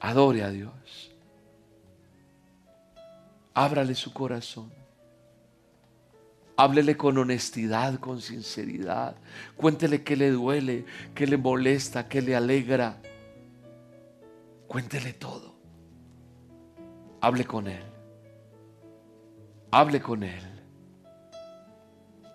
[0.00, 1.12] Adore a Dios.
[3.54, 4.72] Ábrale su corazón.
[6.58, 9.16] Háblele con honestidad, con sinceridad.
[9.56, 12.96] Cuéntele qué le duele, qué le molesta, qué le alegra.
[14.66, 15.54] Cuéntele todo.
[17.20, 17.82] Hable con Él.
[19.70, 20.42] Hable con Él.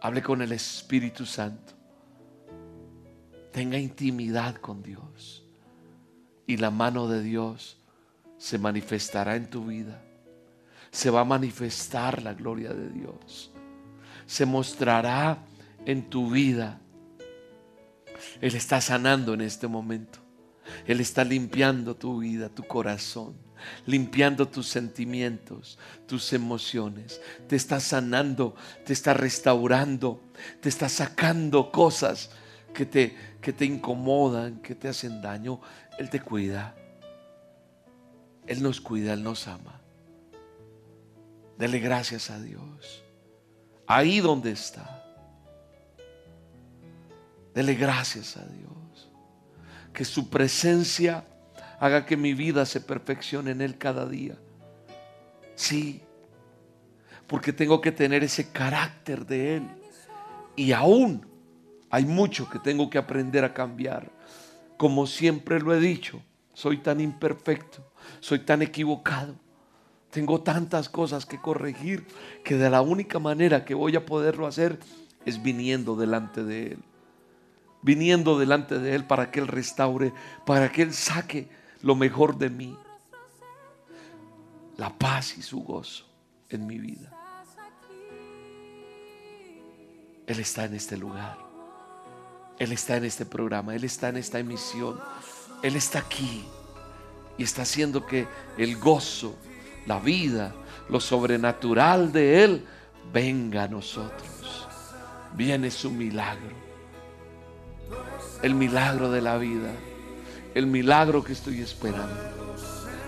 [0.01, 1.73] Hable con el Espíritu Santo.
[3.51, 5.43] Tenga intimidad con Dios.
[6.47, 7.77] Y la mano de Dios
[8.37, 10.01] se manifestará en tu vida.
[10.89, 13.51] Se va a manifestar la gloria de Dios.
[14.25, 15.37] Se mostrará
[15.85, 16.79] en tu vida.
[18.39, 20.20] Él está sanando en este momento.
[20.85, 23.35] Él está limpiando tu vida, tu corazón,
[23.85, 27.21] limpiando tus sentimientos, tus emociones.
[27.47, 30.21] Te está sanando, te está restaurando,
[30.59, 32.31] te está sacando cosas
[32.73, 35.61] que te, que te incomodan, que te hacen daño.
[35.97, 36.75] Él te cuida.
[38.47, 39.79] Él nos cuida, Él nos ama.
[41.57, 43.03] Dele gracias a Dios.
[43.85, 45.05] Ahí donde está.
[47.53, 48.80] Dele gracias a Dios
[49.93, 51.25] que su presencia
[51.79, 54.37] haga que mi vida se perfeccione en Él cada día.
[55.55, 56.01] Sí,
[57.27, 59.67] porque tengo que tener ese carácter de Él.
[60.55, 61.25] Y aún
[61.89, 64.11] hay mucho que tengo que aprender a cambiar.
[64.77, 66.21] Como siempre lo he dicho,
[66.53, 69.35] soy tan imperfecto, soy tan equivocado.
[70.09, 72.05] Tengo tantas cosas que corregir
[72.43, 74.77] que de la única manera que voy a poderlo hacer
[75.25, 76.79] es viniendo delante de Él
[77.81, 80.13] viniendo delante de Él para que Él restaure,
[80.45, 81.49] para que Él saque
[81.81, 82.77] lo mejor de mí.
[84.77, 86.05] La paz y su gozo
[86.49, 87.11] en mi vida.
[90.27, 91.37] Él está en este lugar.
[92.57, 93.75] Él está en este programa.
[93.75, 94.99] Él está en esta emisión.
[95.61, 96.45] Él está aquí.
[97.37, 99.35] Y está haciendo que el gozo,
[99.85, 100.53] la vida,
[100.89, 102.65] lo sobrenatural de Él
[103.11, 104.67] venga a nosotros.
[105.35, 106.60] Viene su milagro
[108.41, 109.71] el milagro de la vida,
[110.55, 112.31] el milagro que estoy esperando.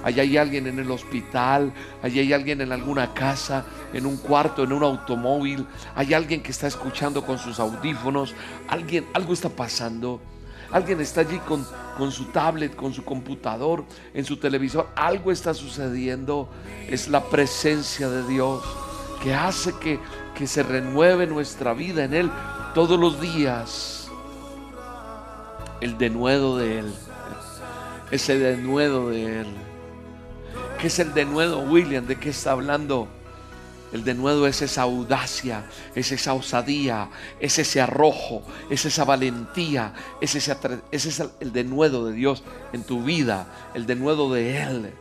[0.04, 4.64] Allá hay alguien en el hospital, allá hay alguien en alguna casa, en un cuarto,
[4.64, 5.66] en un automóvil,
[5.96, 8.36] hay alguien que está escuchando con sus audífonos,
[8.68, 10.22] alguien, algo está pasando.
[10.72, 11.66] Alguien está allí con,
[12.00, 14.90] con su tablet, con su computador, en su televisor.
[14.96, 16.50] Algo está sucediendo.
[16.90, 18.64] Es la presencia de Dios
[19.22, 20.00] que hace que,
[20.34, 22.32] que se renueve nuestra vida en Él
[22.74, 24.03] todos los días
[25.84, 26.94] el denuedo de Él.
[28.10, 29.48] Ese denuedo de Él.
[30.80, 32.06] ¿Qué es el denuedo, William?
[32.06, 33.10] ¿De qué está hablando?
[33.92, 40.34] El denuedo es esa audacia, es esa osadía, es ese arrojo, es esa valentía, es
[40.36, 40.58] ese,
[40.92, 44.94] ese es el denuedo de Dios en tu vida, el denuedo de Él.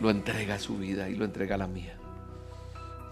[0.00, 1.98] Lo entrega a su vida y lo entrega a la mía.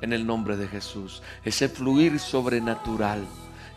[0.00, 1.22] En el nombre de Jesús.
[1.44, 3.24] Ese fluir sobrenatural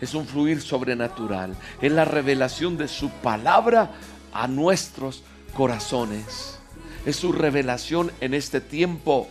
[0.01, 3.91] es un fluir sobrenatural, es la revelación de su palabra
[4.33, 5.23] a nuestros
[5.55, 6.59] corazones.
[7.05, 9.29] Es su revelación en este tiempo.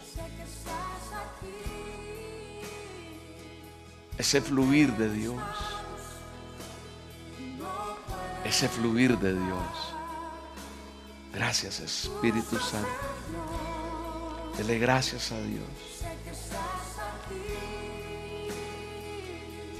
[4.17, 5.43] Ese fluir de Dios.
[8.45, 9.95] Ese fluir de Dios.
[11.35, 12.89] Gracias Espíritu Santo.
[14.57, 15.94] Dele gracias a Dios.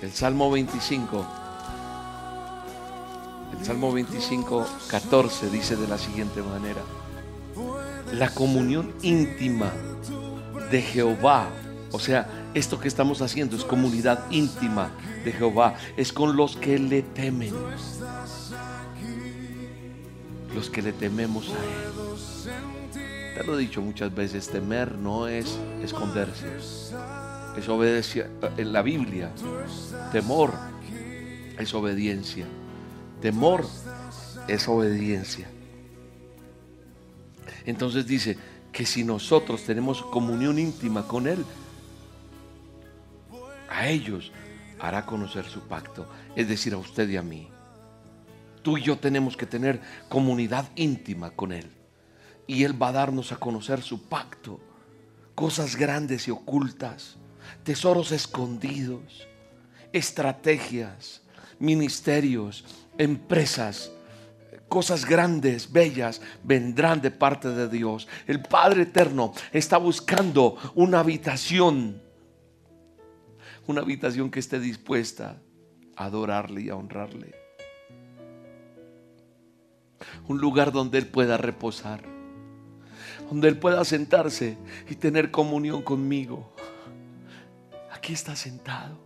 [0.05, 1.27] El Salmo 25,
[3.59, 6.83] el Salmo 25, 14 dice de la siguiente manera,
[8.13, 9.73] la comunión íntima
[10.71, 11.49] de Jehová,
[11.91, 14.91] o sea, esto que estamos haciendo es comunidad íntima
[15.25, 17.55] de Jehová, es con los que le temen,
[20.55, 23.39] los que le tememos a Él.
[23.39, 26.47] Te lo he dicho muchas veces, temer no es esconderse,
[27.57, 28.31] es obedecer.
[28.57, 29.31] En la Biblia,
[30.13, 30.55] temor
[31.59, 32.47] es obediencia.
[33.21, 33.67] Temor
[34.49, 35.49] es obediencia.
[37.65, 38.37] Entonces dice
[38.73, 41.45] que si nosotros tenemos comunión íntima con Él,
[43.69, 44.33] a ellos
[44.81, 47.49] hará conocer su pacto, es decir, a usted y a mí.
[48.63, 51.71] Tú y yo tenemos que tener comunidad íntima con Él.
[52.47, 54.61] Y Él va a darnos a conocer su pacto,
[55.35, 57.17] cosas grandes y ocultas,
[57.63, 59.27] tesoros escondidos,
[59.93, 61.23] estrategias,
[61.59, 62.65] ministerios,
[62.99, 63.91] empresas,
[64.69, 68.09] cosas grandes, bellas, vendrán de parte de Dios.
[68.27, 72.03] El Padre Eterno está buscando una habitación,
[73.67, 75.41] una habitación que esté dispuesta
[75.97, 77.35] a adorarle y a honrarle.
[80.27, 82.03] Un lugar donde Él pueda reposar,
[83.31, 84.59] donde Él pueda sentarse
[84.91, 86.53] y tener comunión conmigo.
[88.05, 88.99] Aquí está sentado,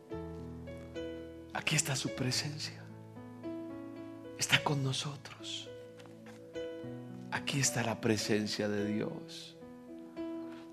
[1.55, 2.83] aquí está su presencia
[4.37, 5.69] está con nosotros.
[7.31, 9.57] Aquí está la presencia de Dios.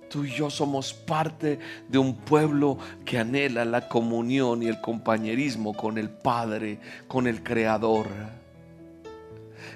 [0.10, 5.76] Tú y yo somos parte de un pueblo que anhela la comunión y el compañerismo
[5.76, 8.08] con el Padre, con el Creador.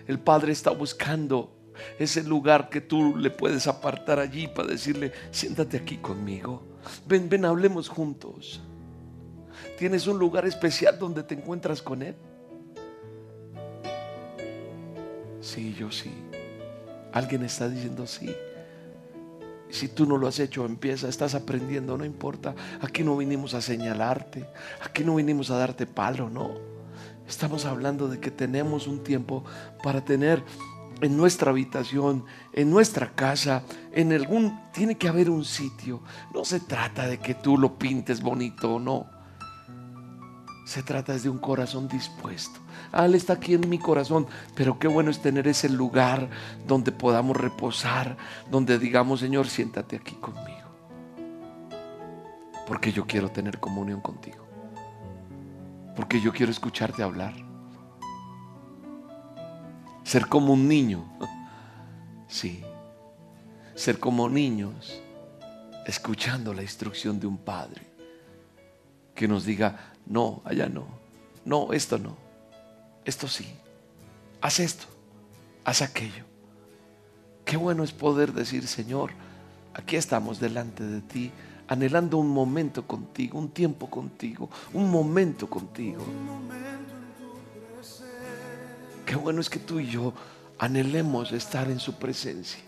[0.08, 1.56] El Padre está buscando
[2.00, 6.69] ese lugar que tú le puedes apartar allí para decirle, siéntate aquí conmigo.
[7.08, 8.62] Ven, ven, hablemos juntos.
[9.78, 12.16] Tienes un lugar especial donde te encuentras con Él.
[15.42, 16.12] Sí, yo sí.
[17.14, 18.30] Alguien está diciendo sí.
[19.70, 22.56] Si tú no lo has hecho, empieza, estás aprendiendo, no importa.
[22.82, 24.48] Aquí no vinimos a señalarte,
[24.84, 26.56] aquí no vinimos a darte palo, no.
[27.28, 29.44] Estamos hablando de que tenemos un tiempo
[29.84, 30.44] para tener
[31.02, 36.02] en nuestra habitación, en nuestra casa, en algún, tiene que haber un sitio.
[36.34, 39.08] No se trata de que tú lo pintes bonito o no.
[40.66, 42.60] Se trata de un corazón dispuesto.
[42.92, 46.30] Ah, Él está aquí en mi corazón, pero qué bueno es tener ese lugar
[46.68, 48.18] donde podamos reposar,
[48.52, 50.70] donde digamos, Señor, siéntate aquí conmigo.
[52.68, 54.46] Porque yo quiero tener comunión contigo.
[55.96, 57.49] Porque yo quiero escucharte hablar.
[60.10, 61.06] Ser como un niño.
[62.28, 62.64] Sí.
[63.76, 65.04] Ser como niños
[65.86, 67.84] escuchando la instrucción de un padre
[69.14, 70.88] que nos diga, no, allá no.
[71.46, 72.18] No, esto no.
[73.06, 73.54] Esto sí.
[74.42, 74.88] Haz esto.
[75.64, 76.26] Haz aquello.
[77.46, 79.12] Qué bueno es poder decir, Señor,
[79.76, 81.32] aquí estamos delante de ti,
[81.68, 86.04] anhelando un momento contigo, un tiempo contigo, un momento contigo.
[89.10, 90.14] Qué bueno es que tú y yo
[90.60, 92.60] anhelemos estar en su presencia.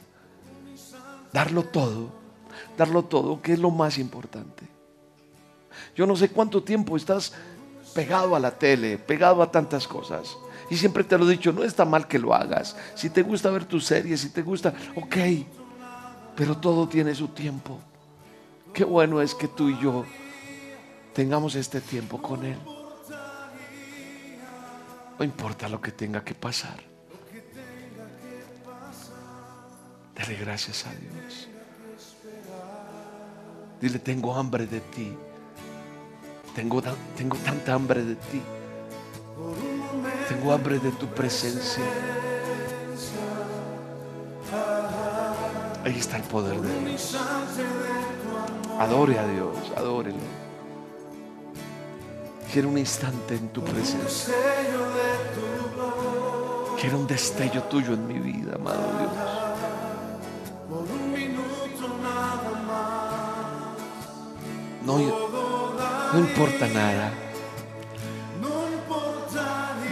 [1.31, 2.09] Darlo todo,
[2.75, 4.67] darlo todo, que es lo más importante.
[5.95, 7.33] Yo no sé cuánto tiempo estás
[7.93, 10.35] pegado a la tele, pegado a tantas cosas.
[10.71, 12.75] Y siempre te lo he dicho, no está mal que lo hagas.
[12.95, 15.17] Si te gusta ver tus series, si te gusta, ok.
[16.35, 17.77] Pero todo tiene su tiempo.
[18.73, 20.05] Qué bueno es que tú y yo
[21.13, 22.57] tengamos este tiempo con Él.
[25.21, 26.79] No importa lo que tenga que pasar.
[30.15, 31.47] Dale gracias a Dios.
[33.79, 35.15] Dile, tengo hambre de ti.
[36.55, 36.81] Tengo,
[37.15, 38.41] tengo tanta hambre de ti.
[40.27, 41.83] Tengo hambre de tu presencia.
[45.85, 47.15] Ahí está el poder de Dios.
[48.79, 50.41] Adore a Dios, adórelo.
[52.51, 54.33] Quiero un instante en tu presencia.
[56.81, 59.11] Quiero un destello tuyo en mi vida, amado Dios.
[64.83, 64.97] No,
[66.11, 67.11] no importa nada.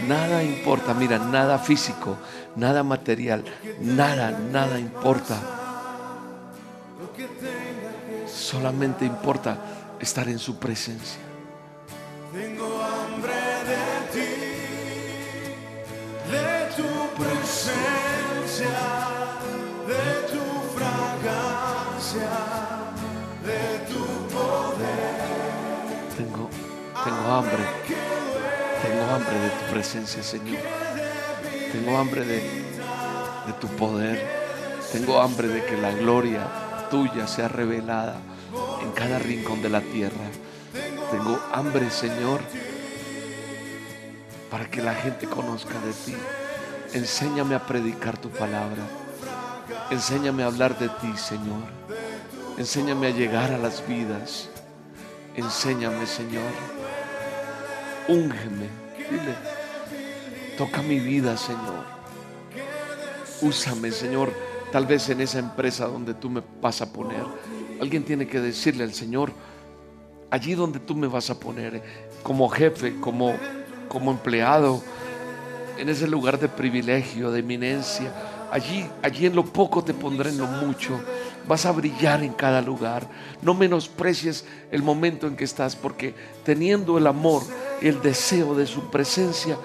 [0.08, 2.16] Nada importa, mira, nada físico,
[2.56, 3.44] nada material,
[3.80, 5.40] nada, nada importa.
[8.26, 9.58] Solamente importa
[10.00, 11.20] estar en su presencia.
[12.32, 13.34] Tengo hambre
[13.70, 13.76] de
[14.12, 14.50] ti,
[16.80, 18.78] tu presencia,
[19.86, 20.44] de tu
[20.76, 22.32] fragancia,
[23.44, 24.04] de tu
[24.34, 25.20] poder.
[26.16, 26.48] Tengo,
[27.04, 27.64] tengo hambre,
[28.82, 30.62] tengo hambre de tu presencia, Señor.
[31.72, 32.40] Tengo hambre de,
[33.46, 34.40] de tu poder.
[34.92, 36.46] Tengo hambre de que la gloria
[36.90, 38.18] tuya sea revelada
[38.82, 40.26] en cada rincón de la tierra.
[41.10, 42.40] Tengo hambre, Señor,
[44.50, 46.16] para que la gente conozca de ti.
[46.92, 48.82] Enséñame a predicar tu palabra.
[49.90, 51.62] Enséñame a hablar de ti, Señor.
[52.58, 54.48] Enséñame a llegar a las vidas.
[55.36, 56.50] Enséñame, Señor.
[58.08, 58.68] Úngeme.
[59.08, 59.34] Dile,
[60.58, 61.84] toca mi vida, Señor.
[63.40, 64.32] Úsame, Señor,
[64.72, 67.24] tal vez en esa empresa donde tú me vas a poner.
[67.80, 69.32] Alguien tiene que decirle al Señor,
[70.30, 71.82] allí donde tú me vas a poner,
[72.22, 73.34] como jefe, como,
[73.88, 74.82] como empleado,
[75.80, 78.12] en ese lugar de privilegio, de eminencia.
[78.50, 81.00] Allí, allí en lo poco te pondré en lo mucho.
[81.46, 83.06] Vas a brillar en cada lugar.
[83.42, 86.14] No menosprecies el momento en que estás, porque
[86.44, 87.42] teniendo el amor
[87.80, 89.56] y el deseo de su presencia,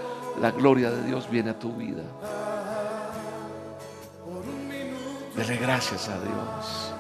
[0.42, 2.04] la gloria de Dios viene a tu vida.
[5.36, 6.94] Dele gracias a Dios.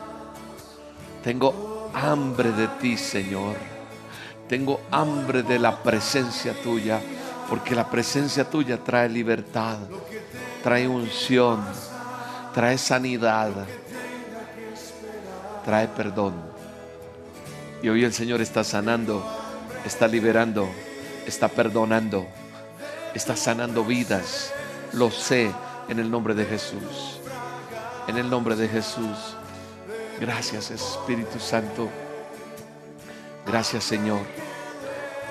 [1.23, 3.55] Tengo hambre de ti, Señor.
[4.47, 7.01] Tengo hambre de la presencia tuya,
[7.49, 9.77] porque la presencia tuya trae libertad,
[10.63, 11.63] trae unción,
[12.53, 13.51] trae sanidad,
[15.63, 16.33] trae perdón.
[17.83, 19.23] Y hoy el Señor está sanando,
[19.85, 20.67] está liberando,
[21.27, 22.25] está perdonando,
[23.13, 24.51] está sanando vidas.
[24.93, 25.51] Lo sé
[25.87, 27.19] en el nombre de Jesús.
[28.07, 29.35] En el nombre de Jesús.
[30.19, 31.89] Gracias Espíritu Santo.
[33.45, 34.21] Gracias Señor.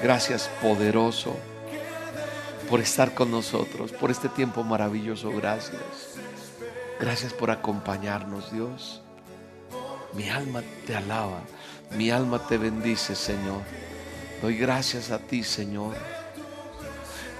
[0.02, 1.36] Gracias poderoso
[2.68, 5.30] por estar con nosotros, por este tiempo maravilloso.
[5.30, 5.80] Gracias.
[7.00, 9.02] Gracias por acompañarnos, Dios.
[10.14, 11.40] Mi alma te alaba,
[11.96, 13.62] mi alma te bendice, Señor.
[14.40, 15.96] Doy gracias a ti, Señor.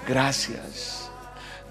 [0.07, 1.09] Gracias.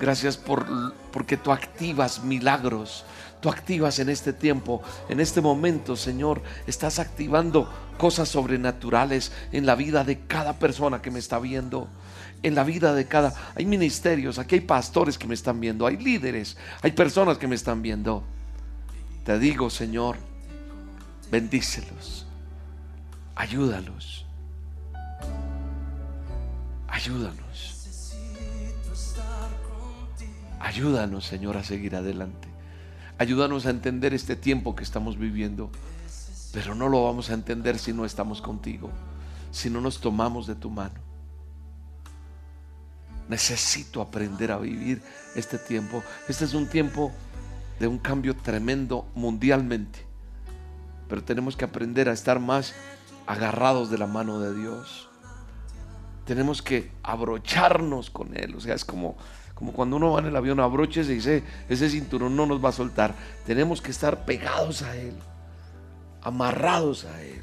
[0.00, 0.66] Gracias por,
[1.12, 3.04] porque tú activas milagros.
[3.40, 6.42] Tú activas en este tiempo, en este momento, Señor.
[6.66, 11.88] Estás activando cosas sobrenaturales en la vida de cada persona que me está viendo.
[12.42, 13.34] En la vida de cada...
[13.54, 17.54] Hay ministerios, aquí hay pastores que me están viendo, hay líderes, hay personas que me
[17.54, 18.24] están viendo.
[19.24, 20.16] Te digo, Señor,
[21.30, 22.26] bendícelos,
[23.34, 24.26] ayúdalos,
[26.88, 27.44] ayúdanos.
[30.64, 32.48] Ayúdanos, Señor, a seguir adelante.
[33.18, 35.70] Ayúdanos a entender este tiempo que estamos viviendo.
[36.54, 38.90] Pero no lo vamos a entender si no estamos contigo,
[39.50, 41.03] si no nos tomamos de tu mano.
[43.28, 45.02] Necesito aprender a vivir
[45.34, 46.02] este tiempo.
[46.28, 47.12] Este es un tiempo
[47.78, 50.06] de un cambio tremendo mundialmente.
[51.08, 52.74] Pero tenemos que aprender a estar más
[53.26, 55.08] agarrados de la mano de Dios.
[56.26, 58.54] Tenemos que abrocharnos con Él.
[58.54, 59.16] O sea, es como
[59.54, 62.70] como cuando uno va en el avión, abroches y dice, ese cinturón no nos va
[62.70, 63.14] a soltar.
[63.46, 65.14] Tenemos que estar pegados a Él,
[66.22, 67.42] amarrados a Él.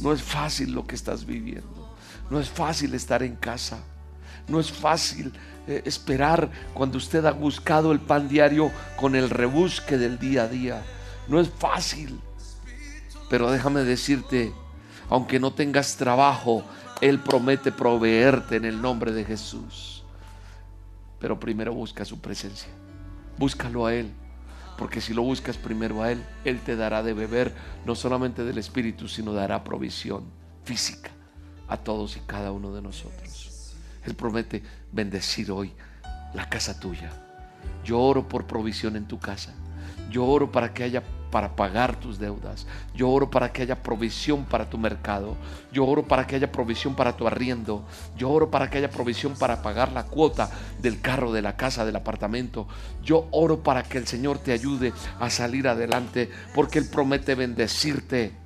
[0.00, 1.83] No es fácil lo que estás viviendo.
[2.30, 3.78] No es fácil estar en casa.
[4.48, 5.32] No es fácil
[5.66, 10.48] eh, esperar cuando usted ha buscado el pan diario con el rebusque del día a
[10.48, 10.82] día.
[11.28, 12.18] No es fácil.
[13.30, 14.52] Pero déjame decirte,
[15.08, 16.64] aunque no tengas trabajo,
[17.00, 20.04] él promete proveerte en el nombre de Jesús.
[21.18, 22.68] Pero primero busca su presencia.
[23.38, 24.12] Búscalo a Él.
[24.76, 27.54] Porque si lo buscas primero a Él, Él te dará de beber
[27.86, 30.24] no solamente del Espíritu, sino dará provisión
[30.64, 31.13] física
[31.74, 33.74] a todos y cada uno de nosotros.
[34.04, 34.62] Él promete
[34.92, 35.72] bendecir hoy
[36.34, 37.10] la casa tuya.
[37.84, 39.52] Yo oro por provisión en tu casa.
[40.10, 41.02] Yo oro para que haya
[41.34, 42.64] para pagar tus deudas.
[42.94, 45.36] Yo oro para que haya provisión para tu mercado.
[45.72, 47.84] Yo oro para que haya provisión para tu arriendo.
[48.16, 50.48] Yo oro para que haya provisión para pagar la cuota
[50.80, 52.68] del carro, de la casa, del apartamento.
[53.02, 58.43] Yo oro para que el Señor te ayude a salir adelante porque Él promete bendecirte.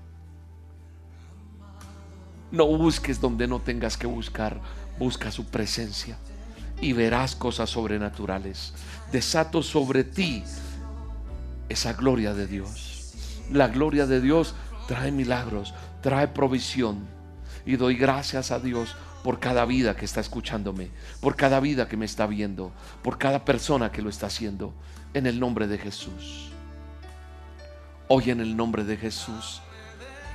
[2.51, 4.61] No busques donde no tengas que buscar.
[4.99, 6.17] Busca su presencia
[6.81, 8.73] y verás cosas sobrenaturales.
[9.13, 10.43] Desato sobre ti
[11.69, 13.15] esa gloria de Dios.
[13.53, 14.55] La gloria de Dios
[14.87, 17.07] trae milagros, trae provisión.
[17.67, 20.91] Y doy gracias a Dios por cada vida que está escuchándome,
[21.21, 22.73] por cada vida que me está viendo,
[23.03, 24.73] por cada persona que lo está haciendo,
[25.13, 26.51] en el nombre de Jesús.
[28.09, 29.61] Hoy en el nombre de Jesús,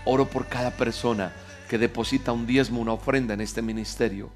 [0.05, 1.33] oro por cada persona
[1.73, 4.29] que deposita un diezmo, una ofrenda en este ministerio.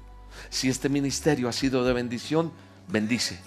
[0.50, 2.50] Si este ministerio ha sido de bendición,
[2.88, 3.38] bendice.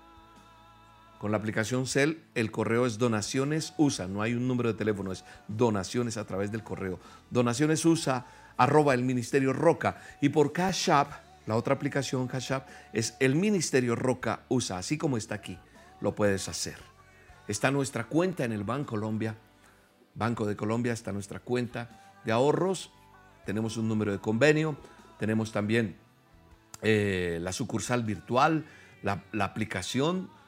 [1.21, 5.13] con la aplicación Cell, el correo es donaciones USA, no hay un número de teléfono,
[5.13, 6.99] es donaciones a través del correo.
[7.29, 8.25] Donaciones USA,
[8.57, 10.01] arroba el Ministerio Roca.
[10.23, 11.13] Y por Cash App,
[11.47, 15.59] la otra aplicación Cash App, es el Ministerio Roca USA, así como está aquí,
[16.01, 16.79] lo puedes hacer.
[17.49, 19.35] Está nuestra cuenta en el Banco Colombia,
[20.15, 22.93] Banco de Colombia, está nuestra cuenta de ahorros,
[23.45, 24.75] tenemos un número de convenio,
[25.19, 25.97] tenemos también
[26.81, 28.65] eh, la sucursal virtual,
[29.03, 30.40] la, la aplicación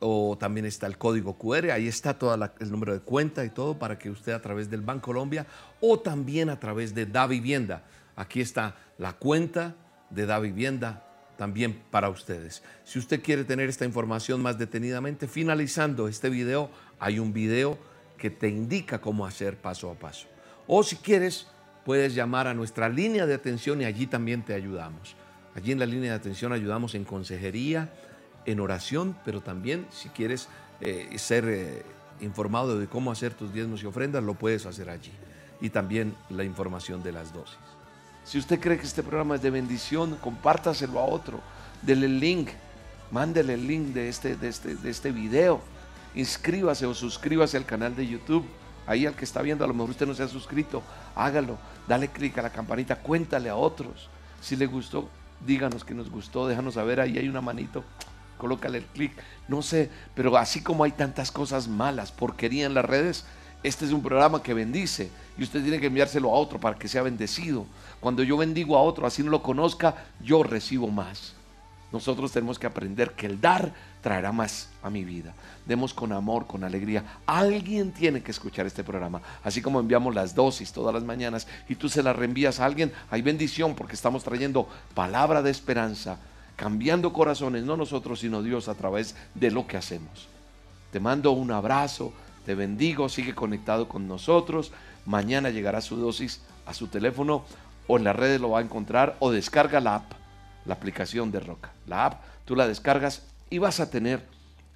[0.00, 3.78] o también está el código QR, ahí está todo el número de cuenta y todo
[3.78, 5.46] para que usted a través del Banco Colombia
[5.80, 7.84] o también a través de Da Vivienda.
[8.16, 9.76] Aquí está la cuenta
[10.08, 11.04] de Da Vivienda
[11.36, 12.62] también para ustedes.
[12.84, 17.78] Si usted quiere tener esta información más detenidamente, finalizando este video, hay un video
[18.18, 20.26] que te indica cómo hacer paso a paso.
[20.66, 21.46] O si quieres,
[21.84, 25.16] puedes llamar a nuestra línea de atención y allí también te ayudamos.
[25.54, 27.90] Allí en la línea de atención ayudamos en consejería,
[28.46, 30.48] en oración, pero también si quieres
[30.80, 31.82] eh, ser eh,
[32.20, 35.12] informado de cómo hacer tus diezmos y ofrendas, lo puedes hacer allí.
[35.60, 37.58] Y también la información de las dosis.
[38.24, 41.40] Si usted cree que este programa es de bendición, compártaselo a otro.
[41.82, 42.48] Dele el link,
[43.10, 45.60] mándele el link de este, de este, de este video.
[46.14, 48.46] Inscríbase o suscríbase al canal de YouTube.
[48.86, 50.82] Ahí al que está viendo, a lo mejor usted no se ha suscrito,
[51.14, 51.58] hágalo.
[51.86, 54.08] Dale clic a la campanita, cuéntale a otros.
[54.40, 55.08] Si le gustó,
[55.46, 57.84] díganos que nos gustó, déjanos saber, ahí hay una manito
[58.40, 59.12] colócale el clic,
[59.46, 63.24] no sé, pero así como hay tantas cosas malas, porquería en las redes,
[63.62, 66.88] este es un programa que bendice y usted tiene que enviárselo a otro para que
[66.88, 67.66] sea bendecido.
[68.00, 71.34] Cuando yo bendigo a otro, así no lo conozca, yo recibo más.
[71.92, 75.34] Nosotros tenemos que aprender que el dar traerá más a mi vida.
[75.66, 77.04] Demos con amor, con alegría.
[77.26, 79.20] Alguien tiene que escuchar este programa.
[79.42, 82.92] Así como enviamos las dosis todas las mañanas y tú se las reenvías a alguien,
[83.10, 86.18] hay bendición porque estamos trayendo palabra de esperanza,
[86.60, 90.28] cambiando corazones, no nosotros, sino Dios a través de lo que hacemos.
[90.92, 92.12] Te mando un abrazo,
[92.44, 94.70] te bendigo, sigue conectado con nosotros.
[95.06, 97.46] Mañana llegará su dosis a su teléfono
[97.86, 100.12] o en las redes lo va a encontrar o descarga la app,
[100.66, 101.72] la aplicación de Roca.
[101.86, 104.22] La app, tú la descargas y vas a tener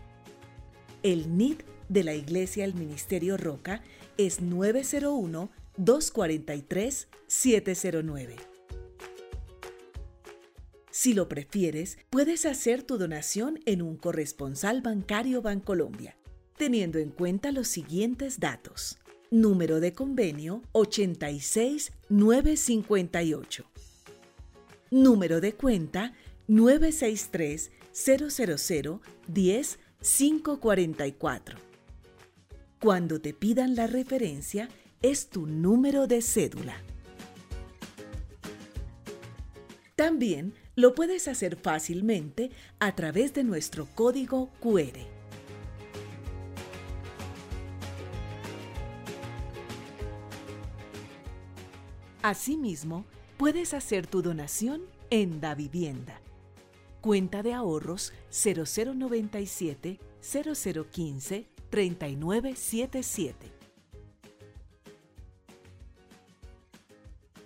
[1.03, 1.57] El NID
[1.89, 3.83] de la Iglesia del Ministerio Roca
[4.17, 8.37] es 901 243 709.
[10.91, 16.17] Si lo prefieres, puedes hacer tu donación en un corresponsal bancario Bancolombia,
[16.57, 18.99] teniendo en cuenta los siguientes datos.
[19.31, 23.67] Número de convenio 86958.
[24.91, 26.15] Número de cuenta
[26.49, 31.59] 963 000 10 544.
[32.81, 34.69] Cuando te pidan la referencia,
[35.03, 36.77] es tu número de cédula.
[39.97, 44.99] También lo puedes hacer fácilmente a través de nuestro código QR.
[52.23, 53.07] Asimismo,
[53.37, 56.21] puedes hacer tu donación en Da Vivienda.
[57.01, 63.53] Cuenta de ahorros 0097 0015 3977.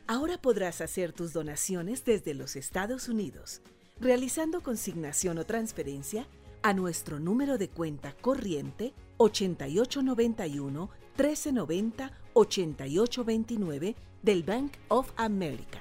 [0.07, 3.61] Ahora podrás hacer tus donaciones desde los Estados Unidos,
[4.01, 6.27] realizando consignación o transferencia
[6.63, 15.81] a nuestro número de cuenta corriente 8891 1390 8829 del Bank of America.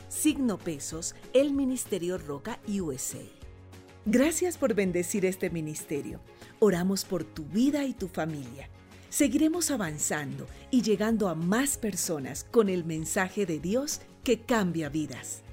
[0.08, 3.24] Signo Pesos, el Ministerio Roca USA.
[4.04, 6.20] Gracias por bendecir este ministerio.
[6.60, 8.70] Oramos por tu vida y tu familia.
[9.08, 15.44] Seguiremos avanzando y llegando a más personas con el mensaje de Dios que cambia vidas.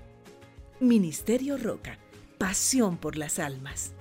[0.80, 2.00] Ministerio Roca,
[2.40, 3.94] pasión por las almas.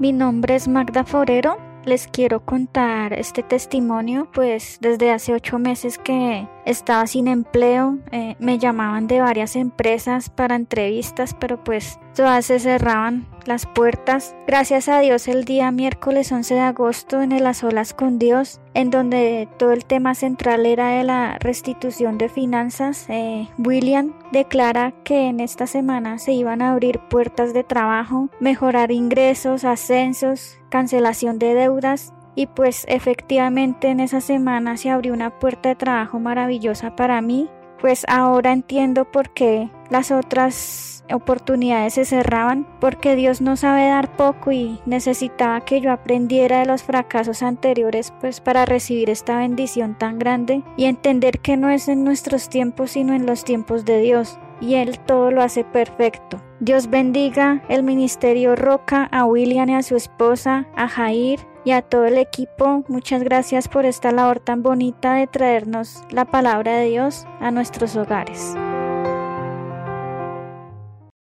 [0.00, 1.69] Mi nombre es Magda Forero.
[1.90, 8.36] Les quiero contar este testimonio, pues desde hace ocho meses que estaba sin empleo, eh,
[8.38, 14.36] me llamaban de varias empresas para entrevistas, pero pues todas se cerraban las puertas.
[14.46, 18.60] Gracias a Dios el día miércoles 11 de agosto en el A Solas con Dios,
[18.74, 24.92] en donde todo el tema central era de la restitución de finanzas, eh, William declara
[25.02, 31.38] que en esta semana se iban a abrir puertas de trabajo, mejorar ingresos, ascensos, cancelación
[31.38, 36.96] de deudas y pues efectivamente en esa semana se abrió una puerta de trabajo maravillosa
[36.96, 37.50] para mí.
[37.80, 44.16] Pues ahora entiendo por qué las otras oportunidades se cerraban, porque Dios no sabe dar
[44.16, 49.96] poco y necesitaba que yo aprendiera de los fracasos anteriores pues para recibir esta bendición
[49.98, 54.00] tan grande y entender que no es en nuestros tiempos sino en los tiempos de
[54.00, 56.40] Dios y Él todo lo hace perfecto.
[56.60, 61.82] Dios bendiga el ministerio Roca, a William y a su esposa, a Jair, y a
[61.82, 66.86] todo el equipo, muchas gracias por esta labor tan bonita de traernos la palabra de
[66.86, 68.56] Dios a nuestros hogares.